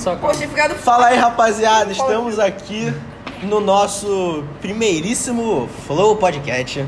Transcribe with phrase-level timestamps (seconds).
[0.00, 0.28] Só com...
[0.28, 1.92] Poxa, ficado Fala aí, rapaziada.
[1.92, 2.90] Estamos aqui
[3.42, 6.86] no nosso primeiríssimo Flow Podcast.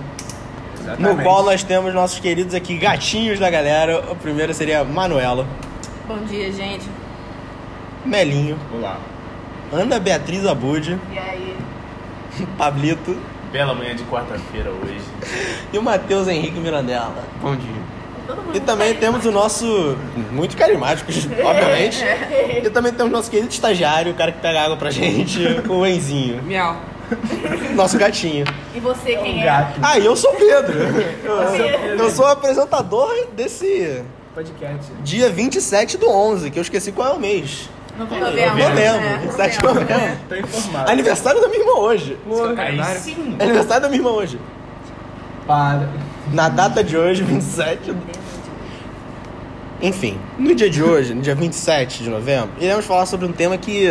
[0.99, 4.03] No qual nós temos nossos queridos aqui gatinhos da galera.
[4.11, 5.47] O primeiro seria Manuela,
[6.09, 6.89] Bom dia, gente.
[8.05, 8.99] Melinho, Olá.
[9.71, 11.57] Ana Beatriz Abud, E aí?
[12.59, 13.17] Pablito
[13.53, 15.01] Bela manhã de quarta-feira hoje.
[15.71, 17.13] e o Matheus Henrique Mirandela.
[17.43, 18.02] Bom dia.
[18.55, 19.97] E também temos o nosso.
[20.31, 22.05] Muito carismáticos, obviamente.
[22.65, 25.87] E também temos o nosso querido estagiário, o cara que pega água pra gente, o
[25.87, 26.43] Enzinho.
[26.43, 26.77] Miau.
[27.75, 28.45] Nosso gatinho.
[28.75, 29.49] E você, quem é?
[29.83, 30.79] Ah, e eu sou o Pedro.
[31.25, 34.03] Eu, eu sou o apresentador desse
[34.35, 34.91] Podcast.
[35.03, 37.69] dia 27 do 11, que eu esqueci qual é o mês.
[37.99, 38.31] Novembro.
[38.31, 40.19] Novembro, É, 27 de novembro.
[40.29, 40.91] Tô informado.
[40.91, 42.19] Aniversário da minha irmã hoje.
[42.57, 43.37] Aí sim.
[43.39, 44.39] É aniversário da minha irmã hoje.
[45.47, 45.89] Para.
[46.31, 48.03] Na data de hoje, 27 do...
[49.81, 53.59] Enfim, no dia de hoje, no dia 27 de novembro, iremos falar sobre um tema
[53.59, 53.89] que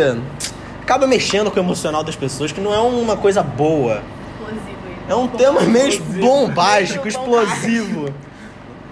[0.80, 4.02] acaba mexendo com o emocional das pessoas, que não é uma coisa boa.
[4.40, 4.72] Explosivo.
[5.08, 8.06] É um tema meio bombástico, explosivo.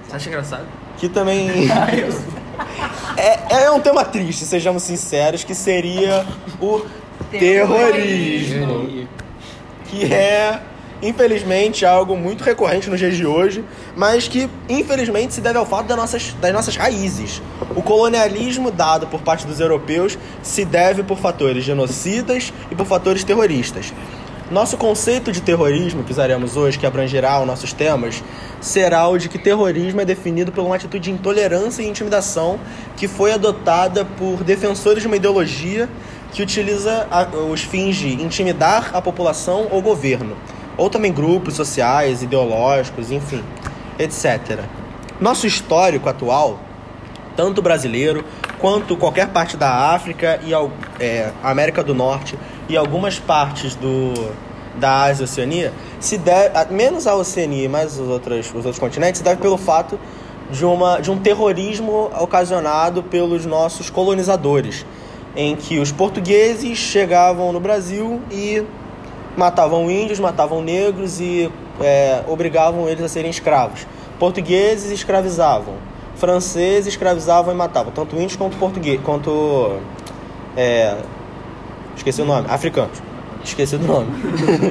[0.07, 0.67] Você acha engraçado?
[0.99, 1.49] Que também.
[3.17, 6.27] É, é um tema triste, sejamos sinceros, que seria
[6.61, 6.83] o
[7.31, 9.07] terrorismo.
[9.87, 10.61] Que é,
[11.03, 13.65] infelizmente, algo muito recorrente nos dias de hoje,
[13.97, 17.43] mas que, infelizmente, se deve ao fato das nossas, das nossas raízes.
[17.75, 23.25] O colonialismo dado por parte dos europeus se deve por fatores genocidas e por fatores
[23.25, 23.93] terroristas.
[24.51, 28.21] Nosso conceito de terrorismo que usaremos hoje, que abrangerá os nossos temas,
[28.61, 32.59] será o de que terrorismo é definido por uma atitude de intolerância e intimidação
[32.97, 35.89] que foi adotada por defensores de uma ideologia
[36.33, 37.07] que utiliza
[37.49, 40.37] os fins de intimidar a população ou governo,
[40.81, 43.45] ou também grupos sociais, ideológicos, enfim,
[43.99, 44.61] etc.
[45.21, 46.59] Nosso histórico atual
[47.37, 48.25] tanto brasileiro
[48.59, 50.53] quanto qualquer parte da África e
[50.99, 54.33] é, América do Norte e algumas partes do,
[54.77, 58.79] da Ásia e Oceania, se deve, menos a Oceania e mais os outros, os outros
[58.79, 60.01] continentes, se deve pelo fato
[60.51, 64.87] de, uma, de um terrorismo ocasionado pelos nossos colonizadores,
[65.37, 68.65] em que os portugueses chegavam no Brasil e
[69.37, 73.87] matavam índios, matavam negros e é, obrigavam eles a serem escravos.
[74.19, 75.75] Portugueses escravizavam,
[76.17, 79.79] franceses escravizavam e matavam, tanto índios quanto português, quanto
[80.57, 80.97] é,
[81.97, 83.03] esqueci o nome, africanos.
[83.43, 84.09] Esqueci do nome.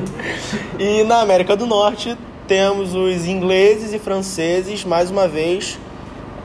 [0.78, 2.16] e na América do Norte
[2.48, 5.80] temos os ingleses e franceses mais uma vez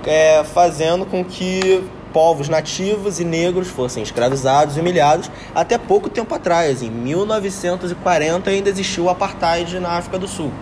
[0.07, 1.83] é, fazendo com que
[2.15, 6.81] povos nativos e negros fossem escravizados e humilhados até pouco tempo atrás.
[6.81, 10.53] Em 1940 ainda existiu o apartheid na África do Sul.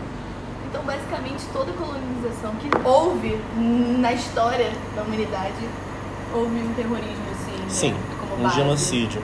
[0.68, 3.38] Então, basicamente, toda colonização que houve
[4.00, 5.52] na história da humanidade,
[6.34, 8.56] houve um terrorismo, assim, né, Sim, como um base.
[8.56, 9.22] genocídio.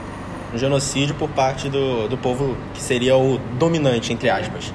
[0.53, 4.71] Um genocídio por parte do, do povo que seria o dominante, entre aspas.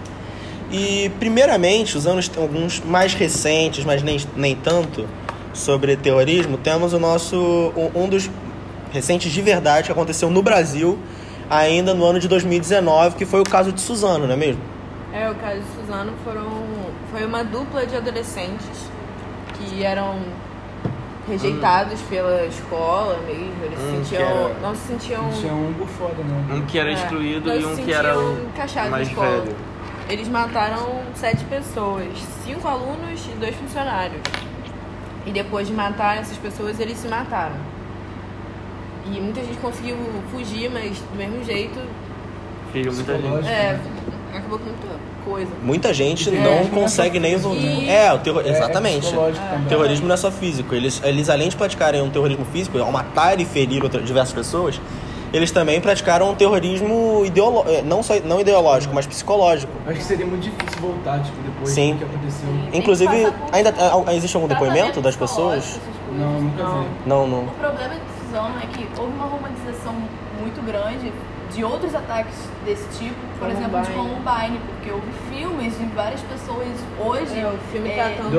[0.72, 2.06] E, primeiramente, os-
[2.36, 5.06] alguns mais recentes, mas nem, nem tanto,
[5.54, 7.36] sobre terrorismo, temos o nosso.
[7.76, 8.28] um- um dos
[8.92, 10.98] recentes de verdade que aconteceu no Brasil,
[11.48, 14.60] ainda no ano de 2019, que foi o caso de Suzano, não é mesmo?
[15.12, 16.48] É, o caso de Suzano foram,
[17.10, 18.90] foi uma dupla de adolescentes
[19.54, 20.18] que eram
[21.28, 23.52] rejeitados pela escola mesmo.
[23.64, 24.28] Eles Hum, se sentiam.
[24.28, 25.30] era- Não se sentiam.
[25.30, 26.54] Tinha um por foda, né?
[26.54, 29.12] Um que era é, excluído e se um que era sentiam o encaixados mais na
[29.12, 29.40] escola.
[29.42, 29.56] velho.
[30.08, 32.06] Eles mataram sete pessoas,
[32.44, 34.20] cinco alunos e dois funcionários.
[35.26, 37.56] E depois de matar essas pessoas, eles se mataram.
[39.06, 39.96] E muita gente conseguiu
[40.30, 41.78] fugir, mas do mesmo jeito,
[42.72, 43.46] Feriu muita gente.
[43.46, 43.78] É,
[44.34, 44.88] acabou com muita
[45.24, 45.50] coisa.
[45.62, 47.62] Muita gente É, não é consegue nem evoluir.
[47.86, 48.06] né?
[48.06, 48.42] É, o terror...
[48.44, 49.06] É, é exatamente.
[49.06, 49.64] O também.
[49.68, 50.74] terrorismo não é só físico.
[50.74, 54.80] Eles, eles além de praticarem um terrorismo físico, ao matar e ferir outra, diversas pessoas,
[55.34, 57.64] eles também praticaram um terrorismo ideolo...
[57.66, 59.72] eh, não só não ideológico, mas psicológico.
[59.86, 61.94] Acho que seria muito difícil voltar, tipo, depois Sim.
[61.94, 62.48] do que aconteceu.
[62.72, 63.74] Inclusive, passar por ainda
[64.14, 65.78] existe algum depoimento das pessoas?
[66.12, 66.82] Não, nunca Não.
[66.82, 66.88] vi.
[67.06, 67.38] Não, não.
[67.44, 69.92] O problema de Suzano é que houve uma romantização
[70.40, 71.12] muito grande
[71.54, 74.22] de outros ataques desse tipo, por exemplo, de Columbine.
[74.24, 76.66] Columbine, porque houve filmes de várias pessoas
[76.98, 77.38] hoje.
[77.38, 78.30] É, o filme é, o-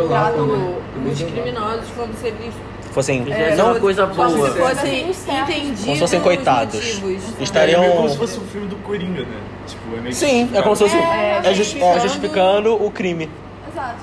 [0.99, 1.11] né?
[1.11, 2.53] os criminosos como se eles
[2.95, 4.49] Fossem É, não uma coisa como boa.
[4.51, 6.75] se fossem entendidos Como se fossem coitados.
[6.75, 7.23] os motivos.
[7.41, 9.37] Estariam- É meio como se fosse um filme do Coringa, né?
[9.67, 12.89] Tipo, é meio que Sim, é como se fosse É, é, justi- é justificando o
[12.89, 13.29] crime.
[13.69, 13.97] Exato.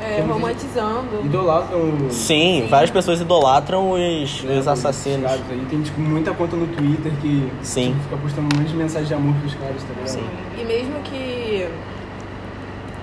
[0.00, 1.20] É, romantizando.
[1.26, 5.26] Idolatram os- Sim, várias pessoas idolatram os, né, os assassinos.
[5.30, 5.66] caras aí.
[5.68, 7.90] Tem tipo, muita conta no Twitter que Sim.
[7.92, 10.08] tipo, fica postando um monte de mensagem de amor pros caras, tá ligado?
[10.08, 10.24] Sim.
[10.58, 11.68] E mesmo que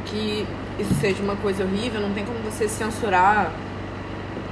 [0.05, 0.45] que
[0.79, 3.51] isso seja uma coisa horrível, não tem como você censurar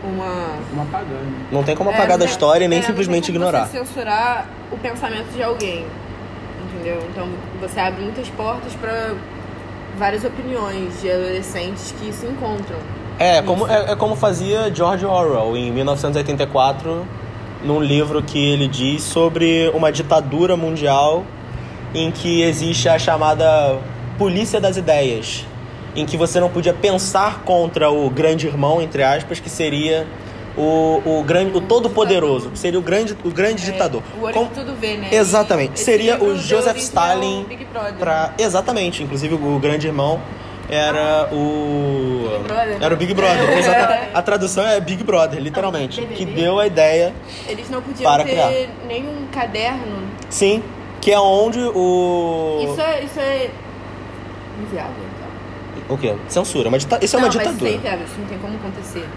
[0.03, 1.51] uma Uma pagando.
[1.51, 3.45] Não tem como É, apagar da não- história e nem é, não simplesmente tem como
[3.47, 3.67] ignorar.
[3.67, 5.85] Você censurar o pensamento de alguém,
[6.65, 6.99] entendeu?
[7.11, 7.27] Então
[7.61, 9.13] você abre muitas portas para
[9.97, 12.77] várias opiniões de adolescentes que se encontram.
[13.19, 17.03] É, como, é, é como fazia George Orwell em 1984,
[17.63, 21.23] num livro que ele diz sobre uma ditadura mundial
[21.95, 23.79] em que existe a chamada
[24.19, 25.45] polícia das ideias,
[25.97, 30.07] em que você não podia pensar contra o grande irmão, entre aspas, que seria
[30.55, 34.01] o, o, grande, o todo-poderoso, que seria o grande, o grande ditador.
[34.15, 35.09] É, o olho que tudo vê, né?
[35.11, 35.73] Exatamente.
[35.75, 37.45] Esse Seria o Joseph Stalin.
[37.99, 40.21] Pra, exatamente, inclusive o grande irmão
[40.69, 42.41] era o.
[42.45, 42.77] Brother.
[42.81, 43.49] Era o Big Brother.
[43.57, 46.01] exata- A tradução é Big Brother, literalmente.
[46.01, 47.13] Que deu a ideia,
[47.47, 48.51] Eles não podiam Para ter criar.
[48.87, 50.03] nenhum caderno.
[50.29, 50.61] sim,
[51.01, 52.59] que é onde o.
[52.71, 53.49] Isso é, isso é
[54.61, 55.06] inviável.
[55.89, 56.15] O quê?
[56.27, 56.69] Censura.
[56.69, 57.77] Mas dita- isso é uma não, mas isso é ditadura.
[57.77, 59.07] inviável, isso não tem como acontecer.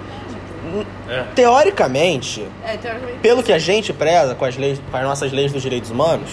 [1.35, 3.19] Teoricamente, É, teoricamente.
[3.21, 6.31] pelo que a gente preza com as, leis, com as nossas leis dos direitos humanos,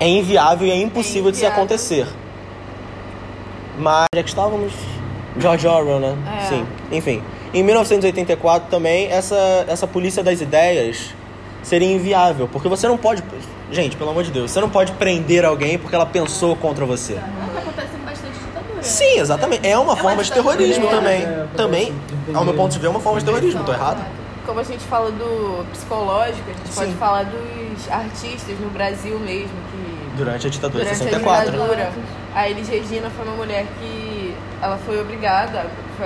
[0.00, 2.06] é inviável e é impossível de se acontecer.
[3.78, 4.72] Mas já que estávamos.
[5.38, 6.14] George Orwell, né?
[6.38, 6.46] É.
[6.46, 6.66] Sim.
[6.90, 7.22] Enfim.
[7.54, 11.14] Em 1984 também, essa, essa polícia das ideias
[11.62, 12.48] seria inviável.
[12.48, 13.22] Porque você não pode.
[13.70, 17.14] Gente, pelo amor de Deus, você não pode prender alguém porque ela pensou contra você.
[17.14, 18.71] É o que acontece em bastante ditadura.
[18.71, 18.71] né?
[18.82, 19.66] Sim, exatamente.
[19.66, 21.22] É uma forma de terrorismo É, também.
[21.22, 21.94] é, Também,
[22.34, 23.64] ao meu ponto de ver, é uma forma de terrorismo.
[23.64, 24.04] Tô errado?
[24.44, 26.96] Como a gente fala do psicológico, a gente pode Sim.
[26.96, 31.48] falar dos artistas no Brasil mesmo, que Durante a ditadura de durante 64.
[31.48, 31.92] a ditadura,
[32.34, 35.64] a Elis Regina foi uma mulher que ela foi obrigada,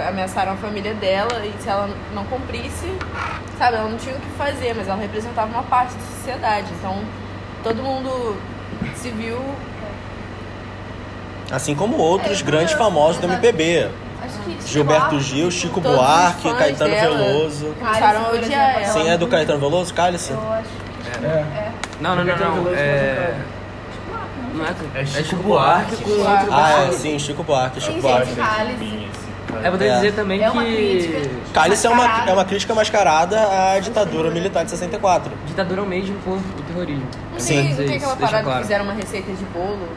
[0.09, 2.87] ameaçaram a família dela e se ela não cumprisse,
[3.59, 6.67] sabe, ela não tinha o que fazer, mas ela representava uma parte da sociedade.
[6.79, 6.99] Então,
[7.65, 8.37] todo mundo
[8.95, 9.39] se viu
[11.57, 13.27] Assim como outros É, grandes eu- famosos do.
[13.27, 13.89] MPB.
[14.23, 17.17] Acho que Chico Gilberto Gil, Chico Buarque, Caetano dela.
[17.17, 17.75] Veloso.
[17.79, 18.93] começaram a odiar ela.
[18.93, 20.33] Sim, é do Caetano Veloso, Cálice?
[20.33, 21.25] Eu acho.
[21.25, 21.71] É.
[21.99, 22.63] Não, não, não, Caetano não.
[22.65, 23.35] Veloso É.
[24.53, 27.81] Não, Não é, É é Chico Chico Buarque com outro Ah, é, sim, Chico Buarque,
[27.81, 28.27] Chico Buarque.
[28.27, 29.09] gente, Cálice.
[29.63, 29.95] É, vou ter que É.
[29.97, 31.31] dizer também É uma que crítica.
[31.53, 33.39] Cálice é uma, é uma crítica mascarada
[33.75, 35.33] à ditadura militar de 64.
[35.47, 37.07] ditadura é o mesmo com o terrorismo.
[37.33, 37.55] Não Sim.
[37.55, 38.59] tem, não tem isso, aquela deixa parada claro.
[38.59, 39.89] que fizeram uma receita de bolo?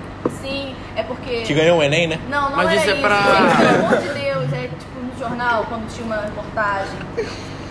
[0.42, 1.42] Sim, é porque.
[1.42, 2.20] Que ganhou o Enem, né?
[2.30, 4.54] Não, não Mas era isso é isso, pra- gente, pelo amor de Deus.
[4.54, 6.98] É tipo no jornal, quando tinha uma reportagem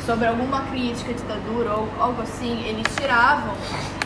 [0.08, 3.52] sobre alguma crítica à ditadura ou algo assim, eles tiravam.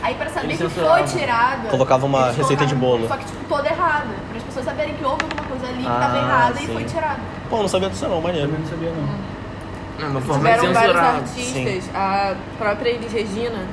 [0.01, 1.69] Aí pra saber Eles que foi tirada.
[1.69, 3.07] Colocava uma receita de bolo.
[3.07, 4.07] Só que tipo toda errada.
[4.27, 6.65] Para as pessoas saberem que houve alguma coisa ali que Ah, tava errada sim.
[6.65, 7.19] e foi tirada.
[7.49, 8.47] Pô, não sabia disso não, maneiro.
[8.49, 10.21] Também não sabia não.
[10.21, 11.15] Forma de Tiveram vários censurar.
[11.15, 11.95] artistas.
[11.95, 13.65] A própria Elis Regina,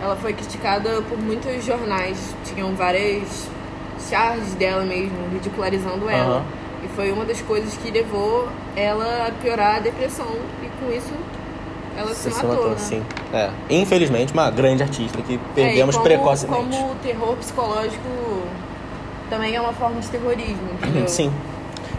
[0.00, 2.32] ela foi criticada por muitos jornais.
[2.44, 3.48] Tinham várias
[4.08, 6.36] charges dela mesmo, ridicularizando ela.
[6.36, 6.44] Aham.
[6.84, 10.26] E foi uma das coisas que levou ela a piorar a depressão.
[10.62, 11.12] E com isso,
[11.96, 12.76] ela se, Você matou, né?
[12.78, 13.02] sim.
[13.32, 13.50] É.
[13.70, 16.76] Infelizmente, uma grande artista que perdemos É, como, precocemente.
[16.76, 18.42] Como o terror psicológico
[19.28, 21.08] também é uma forma de terrorismo, entendeu?
[21.08, 21.32] Sim.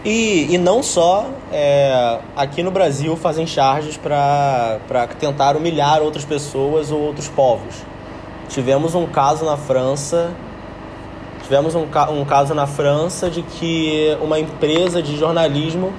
[0.04, 4.78] E, e não só é, aqui no Brasil fazem charges para
[5.18, 7.74] tentar humilhar outras pessoas ou outros povos.
[8.48, 10.30] Tivemos um caso na França.
[11.42, 15.92] Tivemos um, um caso na França de que uma empresa de jornalismo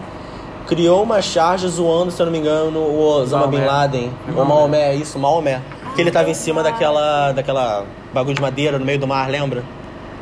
[0.67, 3.59] criou uma charge zoando, se eu não me engano, o Osama Bin.
[3.63, 4.11] Laden.
[4.27, 5.61] É O Maomé, isso, Maomé.
[5.95, 9.63] Que ele tava em cima daquela, daquela bagulho de madeira no meio do mar, lembra?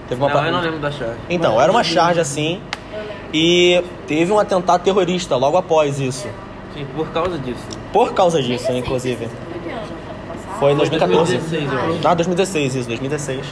[0.08, 1.16] Teve uma Não, pa- eu não lembro da chave.
[1.30, 2.62] então, era uma charge assim.
[3.34, 6.28] E teve um atentado terrorista logo após isso.
[6.76, 7.64] Sim, por causa disso.
[7.92, 9.28] Por causa disso, inclusive.
[10.60, 11.38] Foi em 2014.
[11.38, 12.08] 2016, eu acho.
[12.08, 13.46] Ah, 2016, isso, 2016.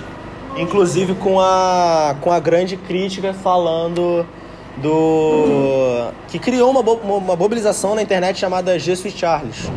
[0.57, 4.25] Inclusive com a, com a grande crítica falando
[4.77, 6.11] do.
[6.27, 9.69] que criou uma, uma mobilização na internet chamada Je suis Charles.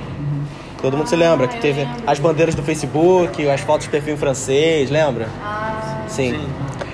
[0.81, 2.03] Todo mundo se lembra que eu teve lembro.
[2.07, 5.29] as bandeiras do Facebook, as fotos de perfil francês, lembra?
[5.43, 6.33] Ah, Sim.
[6.33, 6.47] Sim.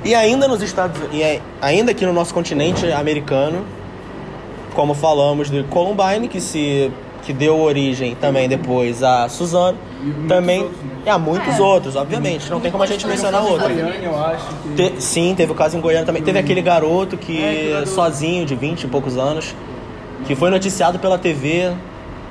[0.04, 3.66] E ainda nos Estados e ainda aqui no nosso continente americano,
[4.74, 6.90] como falamos de Columbine, que se
[7.22, 10.90] que deu origem também depois a Suzano, E também outros, né?
[11.06, 11.62] e há muitos É.
[11.62, 13.68] outros, obviamente, não tem como a gente mencionar outro.
[13.68, 14.68] Goiânia, eu acho que...
[14.90, 16.22] Te- sim, teve o caso em Goiânia também.
[16.22, 17.90] Teve aquele garoto que, É, que garoto.
[17.90, 19.54] sozinho, de 20 e poucos anos,
[20.26, 21.72] que foi noticiado pela TV,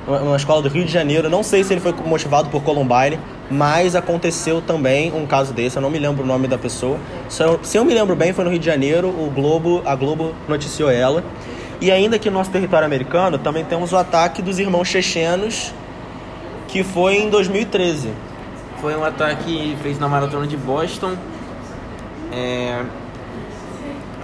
[0.06, 1.28] numa- numa escola do Rio de Janeiro.
[1.30, 3.18] Não sei se ele foi motivado por Columbine,
[3.50, 5.76] mas aconteceu também um caso desse.
[5.76, 6.96] Eu não me lembro o nome da pessoa.
[7.28, 9.08] Se eu, se eu me lembro bem, foi no Rio de Janeiro.
[9.08, 11.22] O Globo, a Globo noticiou ela.
[11.80, 15.72] E ainda aqui no nosso território americano, também temos o ataque dos irmãos chechenos,
[16.68, 18.12] que foi em 2013.
[18.80, 21.16] Foi um ataque feito na maratona de Boston,
[22.32, 22.82] é,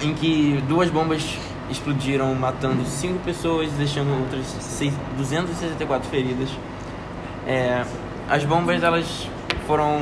[0.03, 1.23] em que duas bombas
[1.71, 6.49] explodiram matando 5 pessoas, deixando outras seis- 264 feridas.
[7.47, 7.85] É,
[8.29, 9.29] as bombas elas
[9.67, 9.99] foram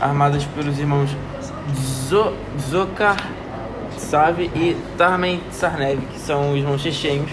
[0.00, 1.10] armadas pelos irmãos
[2.08, 2.34] Zo-
[4.02, 7.30] Zokar Sav e Tarmen Sarnev, que são irmãos chechênios,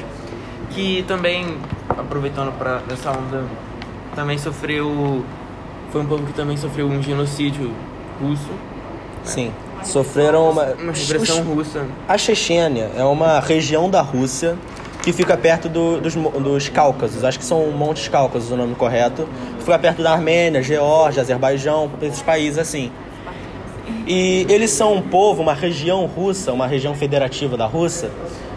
[0.71, 1.57] que também,
[1.89, 3.43] aproveitando para essa onda,
[4.15, 5.23] também sofreu.
[5.91, 7.71] Foi um povo que também sofreu um genocídio
[8.21, 8.49] russo,
[9.23, 9.51] Sim.
[9.83, 10.63] Sofreram uma.
[10.73, 11.85] uma repressão russa.
[12.07, 14.57] A Chechênia é uma região da Rússia
[15.01, 17.23] que fica perto do- dos, dos Cáucasos.
[17.23, 19.27] Acho que são Montes Cáucasos o nome correto.
[19.59, 22.91] Fica perto da Armênia, Geórgia, Azerbaijão, esses países assim.
[24.11, 28.09] E eles são um povo, uma região russa, uma região federativa da Rússia,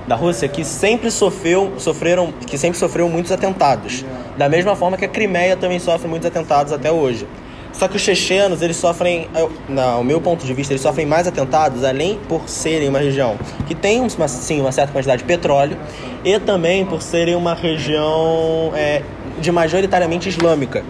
[0.08, 4.02] da Rússia que sempre sofreu, sofreram, que sempre sofreu muitos atentados.
[4.38, 7.26] Da mesma forma que a Crimeia também sofre muitos atentados até hoje.
[7.70, 9.28] Só que os chechenos, eles sofrem,
[9.68, 13.74] no meu ponto de vista, eles sofrem mais atentados, além por serem uma região que
[13.74, 15.76] tem uma, sim, uma certa quantidade de petróleo,
[16.24, 19.02] e também por serem uma região é,
[19.38, 20.82] de majoritariamente islâmica.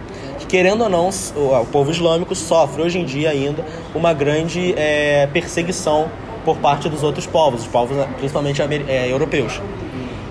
[0.52, 5.26] Que, querendo ou não, o, povo islâmico sofre hoje em dia ainda uma grande é,
[5.32, 6.10] perseguição
[6.44, 9.62] por parte dos outros povos, os povos né, principalmente é, europeus.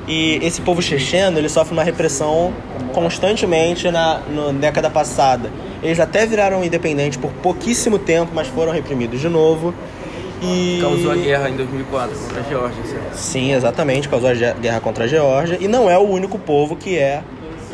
[0.07, 2.53] E esse povo checheno, ele sofre uma repressão
[2.93, 5.49] constantemente na, na década passada.
[5.81, 9.73] Eles até viraram independentes por pouquíssimo tempo, mas foram reprimidos de novo.
[10.39, 10.77] E...
[10.81, 12.83] Causou a guerra em 2004 contra a Geórgia.
[12.83, 13.15] certo?
[13.15, 15.57] Sim, exatamente, causou a guerra contra a Geórgia.
[15.59, 17.23] E não é o único povo que é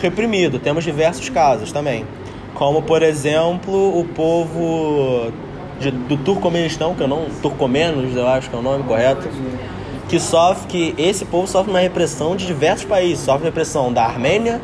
[0.01, 0.59] reprimido.
[0.59, 2.05] Temos diversos casos também.
[2.53, 5.31] Como, por exemplo, o povo
[5.79, 7.25] de- do Turcomenistão, que eu não.
[7.41, 9.27] Turcomenos, eu acho que é o nome correto.
[10.09, 13.23] Que sofre, que esse povo sofre uma repressão de diversos países.
[13.25, 14.61] Sofre repressão da Armênia,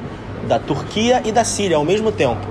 [0.47, 2.47] da Turquia e da Síria ao mesmo tempo.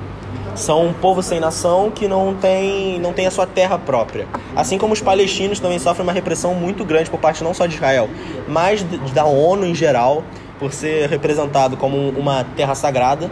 [0.54, 4.26] São um povo sem nação que não tem, não tem a sua terra própria.
[4.54, 7.74] Assim como os palestinos também sofrem uma repressão muito grande por parte não só de
[7.76, 8.08] Israel,
[8.46, 8.82] mas
[9.14, 10.22] da ONU em geral,
[10.58, 13.30] por ser representado como uma terra sagrada.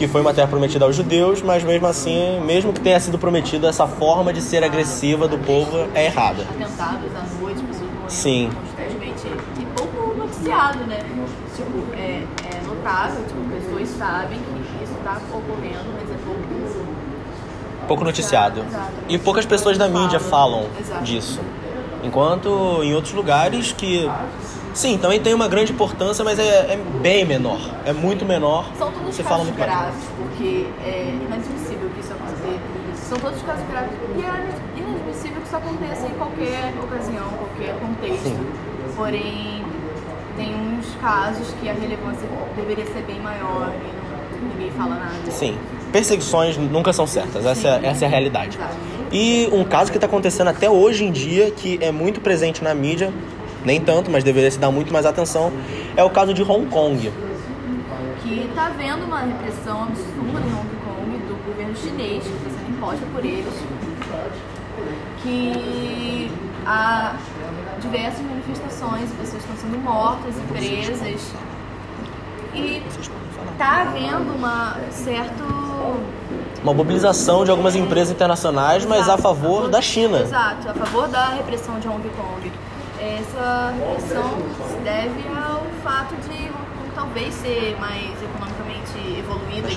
[0.00, 3.68] Que foi uma terra prometida aos judeus, mas mesmo assim, mesmo que tenha sido prometida,
[3.68, 6.42] essa forma de ser agressiva do povo é errada.
[6.44, 8.50] Atentados à noite, pessoas morrendo Sim.
[8.64, 9.26] constantemente.
[9.60, 11.00] E pouco noticiado, né?
[11.54, 16.86] Tipo, é, é notável, tipo, pessoas sabem que isso tá ocorrendo, mas é pouco.
[17.86, 18.64] pouco noticiado.
[19.06, 21.04] E poucas pessoas da mídia falam Exato.
[21.04, 21.40] disso.
[22.02, 24.10] Enquanto em outros lugares que.
[24.74, 26.42] Sim, também tem uma grande importância, mas é,
[26.74, 27.58] é bem menor.
[27.84, 28.70] É muito menor.
[28.78, 32.60] São todos fala casos graves, porque é inadmissível que isso aconteça.
[33.08, 38.22] São todos casos graves e é inadmissível que isso aconteça em qualquer ocasião, qualquer contexto.
[38.24, 38.46] Sim.
[38.96, 39.64] Porém,
[40.36, 45.30] tem uns casos que a relevância deveria ser bem maior e ninguém fala nada.
[45.30, 45.56] Sim.
[45.92, 48.56] Perseguições nunca são certas, essa, é- essa é a realidade.
[48.56, 48.76] Exato.
[49.12, 52.72] E um caso que está acontecendo até hoje em dia, que é muito presente na
[52.72, 53.12] mídia,
[53.64, 55.52] nem tanto, mas deveria se dar muito mais atenção,
[55.96, 57.12] é o caso de Hong Kong.
[58.22, 62.70] que está havendo uma repressão absurda em Hong Kong do governo chinês, que está sendo
[62.76, 63.54] imposta por eles,
[65.22, 66.30] que
[66.66, 67.14] há
[67.80, 71.32] diversas manifestações, pessoas estão sendo mortas e presas,
[72.54, 72.82] e
[73.52, 75.44] está havendo uma certo
[76.62, 80.20] Uma mobilização de algumas empresas internacionais, mas a favor da China.
[80.20, 82.52] Exato, a favor da repressão de Hong Kong.
[83.00, 84.30] Essa repressão
[84.68, 89.76] se deve ao fato de Hong Kong talvez ser mais economicamente evoluída que,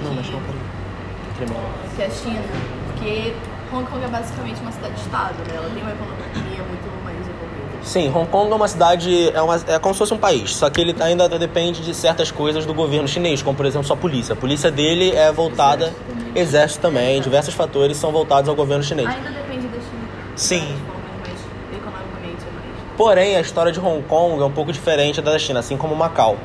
[1.95, 2.43] que a China.
[2.87, 3.33] Porque
[3.71, 5.55] Hong Kong é basicamente uma cidade-estado, né?
[5.55, 7.63] Ela tem uma economia muito mais evoluída.
[7.81, 10.69] Sim, Hong Kong é uma cidade, é, uma, é como se fosse um país, só
[10.69, 14.33] que ele ainda depende de certas coisas do governo chinês, como por exemplo sua polícia.
[14.33, 15.93] A polícia dele é voltada,
[16.35, 19.07] exército também, diversos fatores são voltados ao governo chinês.
[19.07, 20.07] Ainda depende da China.
[20.35, 20.59] Sim.
[20.59, 21.39] De forma mais
[21.73, 22.63] economicamente é mais.
[22.97, 25.95] Porém, a história de Hong Kong é um pouco diferente da da China, assim como
[25.95, 26.37] Macau.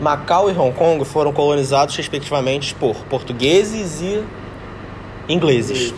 [0.00, 4.24] Macau e Hong Kong foram colonizados respectivamente por portugueses e
[5.28, 5.94] ingleses.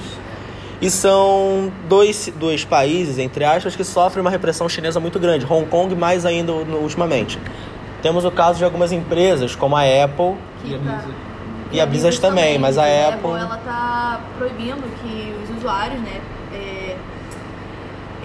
[0.80, 5.46] E são dois, dois países, entre aspas, que sofrem uma repressão chinesa muito grande.
[5.50, 7.38] Hong Kong mais ainda ultimamente.
[8.02, 11.14] Temos o caso de algumas empresas, como a Apple Que E a tá- Blizzard.
[11.72, 13.30] e a Blizzard também, mas a Apple...
[13.30, 16.20] ela tá proibindo que os usuários, né?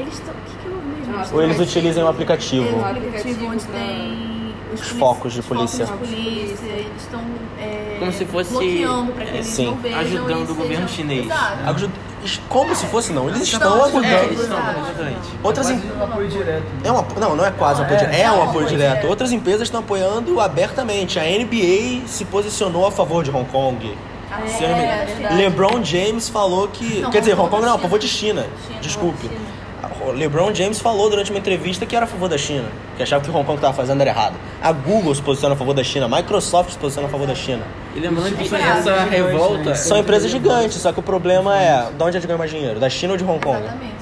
[0.02, 0.34] É, Eles estão.
[0.34, 1.36] O que, que eu mesmo?
[1.36, 2.78] Ou eles utilizem um Tem aplicativo.
[2.78, 5.86] um aplicativo onde pra- tem os, Os focos de os polícia.
[5.86, 7.22] focos de polícia, eles estão
[7.60, 9.66] é, Como se fosse- bloqueando para que eles sim.
[9.66, 11.26] não vejam Ajudando o governo sejam- chinês.
[11.26, 11.58] Exato.
[11.70, 11.94] Ajuda-
[12.48, 14.06] Como se fosse não, eles estão Estão ajudando.
[14.06, 15.18] É, eles estão, exatamente.
[15.44, 16.64] Outras é um apoio direto.
[16.84, 18.04] É um apo- não, não é quase um apoio É.
[18.06, 18.20] direto.
[18.22, 18.90] É um É um apoio direto.
[18.92, 19.08] direto.
[19.10, 21.20] Outras empresas estão apoiando abertamente.
[21.20, 23.98] A NBA se posicionou a favor de Hong Kong.
[24.32, 25.34] É, é.
[25.34, 27.00] LeBron James falou que.
[27.02, 28.44] Não, quer dizer, Hong Kong não, a favor de China.
[28.44, 28.54] China.
[28.68, 29.28] China, Desculpe.
[29.28, 29.40] China.
[30.08, 32.66] O LeBron James falou durante uma entrevista que era a favor da China,
[32.98, 34.36] que achava que Hong Kong estava fazendo era errado.
[34.62, 37.36] A Google se posiciona a favor da China, a Microsoft se posiciona a favor da
[37.36, 37.64] China.
[37.96, 39.58] E lembrando que Tipo, essa gigante, revolta.
[39.70, 39.76] né?
[39.76, 42.80] São empresas gigantes, só que o problema é de onde eles ganham mais dinheiro?
[42.80, 43.58] Da China ou de Hong Kong?
[43.60, 44.02] Exatamente.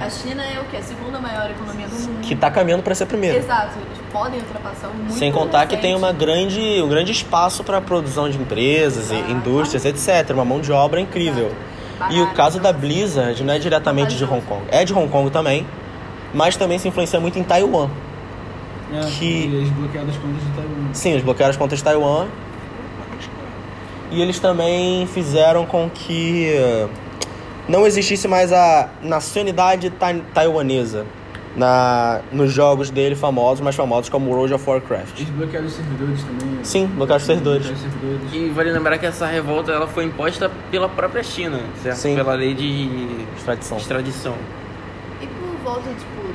[0.00, 0.76] A China é o que?
[0.76, 2.20] A segunda maior economia do mundo.
[2.22, 3.36] Que tá caminhando para ser a primeira.
[3.36, 5.80] Exato, eles podem ultrapassar muito Sem contar que recente.
[5.82, 9.30] tem uma grande, um grande espaço para produção de empresas, e Exato.
[9.32, 10.30] indústrias, etc.
[10.34, 11.52] Uma mão de obra incrível.
[12.10, 14.62] E o caso da Blizzard não é diretamente de Hong Kong.
[14.70, 15.66] É de Hong Kong também,
[16.32, 17.88] mas também se influencia muito em Taiwan.
[18.92, 20.88] É, Que- E eles bloquearam as contas de Taiwan.
[20.94, 22.26] Sim, eles bloquearam as contas de Taiwan.
[24.10, 26.86] E eles também fizeram com que eh,
[27.68, 31.04] não existisse mais a nacionalidade tai- taiwanesa
[31.58, 35.18] na, nos jogos dele famosos, mais famosos como World of Warcraft.
[35.18, 36.58] Eles bloquearam os servidores também.
[36.64, 37.66] Sim, bloquearam os servidores.
[37.66, 38.34] Bloquearam os servidores.
[38.34, 41.96] E vale lembrar que essa revolta ela foi imposta pela própria China, certo?
[41.98, 42.14] Sim.
[42.14, 43.76] Pela lei de Extradição.
[43.78, 44.34] extradição.
[45.20, 46.28] E por volta, tipo,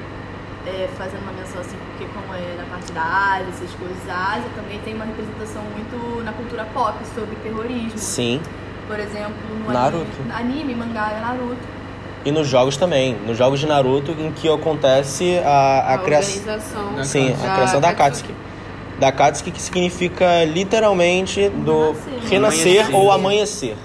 [0.68, 4.34] é, fazendo uma menção assim, porque como é na parte da Ásia, essas coisas, a
[4.36, 7.98] Ásia também tem uma representação muito na cultura pop sobre terrorismo.
[7.98, 8.42] Sim.
[8.88, 9.34] Por exemplo,
[9.66, 10.06] no Naruto.
[10.36, 11.83] anime, anime mangá Naruto.
[12.26, 13.16] E nos jogos também.
[13.28, 17.04] Nos jogos de Naruto, em que acontece a, a, criação.
[17.04, 18.34] Sim, a criação da Akatsuki.
[19.00, 22.30] Da Akatsuki que significa literalmente do Renascer.
[22.30, 22.96] renascer Amanhecer.
[22.96, 23.76] ou amanhecer.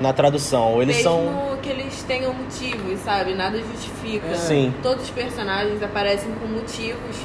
[0.00, 0.80] Na tradução.
[0.82, 1.58] Eles Mesmo são.
[1.62, 3.34] que eles tenham motivos, sabe?
[3.34, 4.34] Nada justifica.
[4.34, 4.72] Sim.
[4.82, 7.16] Todos os personagens aparecem com motivos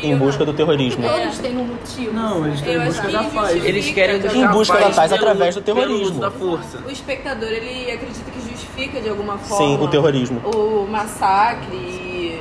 [0.00, 0.06] que.
[0.06, 1.04] Em busca do terrorismo.
[1.04, 1.08] É.
[1.08, 2.12] Todos têm um motivo.
[2.12, 3.64] Não, eles Eu em acho busca que da paz.
[3.64, 6.10] Eles querem Em busca a da paz através do pelo terrorismo.
[6.12, 6.78] uso da força.
[6.86, 8.33] O espectador, ele acredita que
[8.74, 9.66] justifica de alguma forma.
[9.78, 10.40] Sim, o terrorismo.
[10.40, 12.40] O massacre,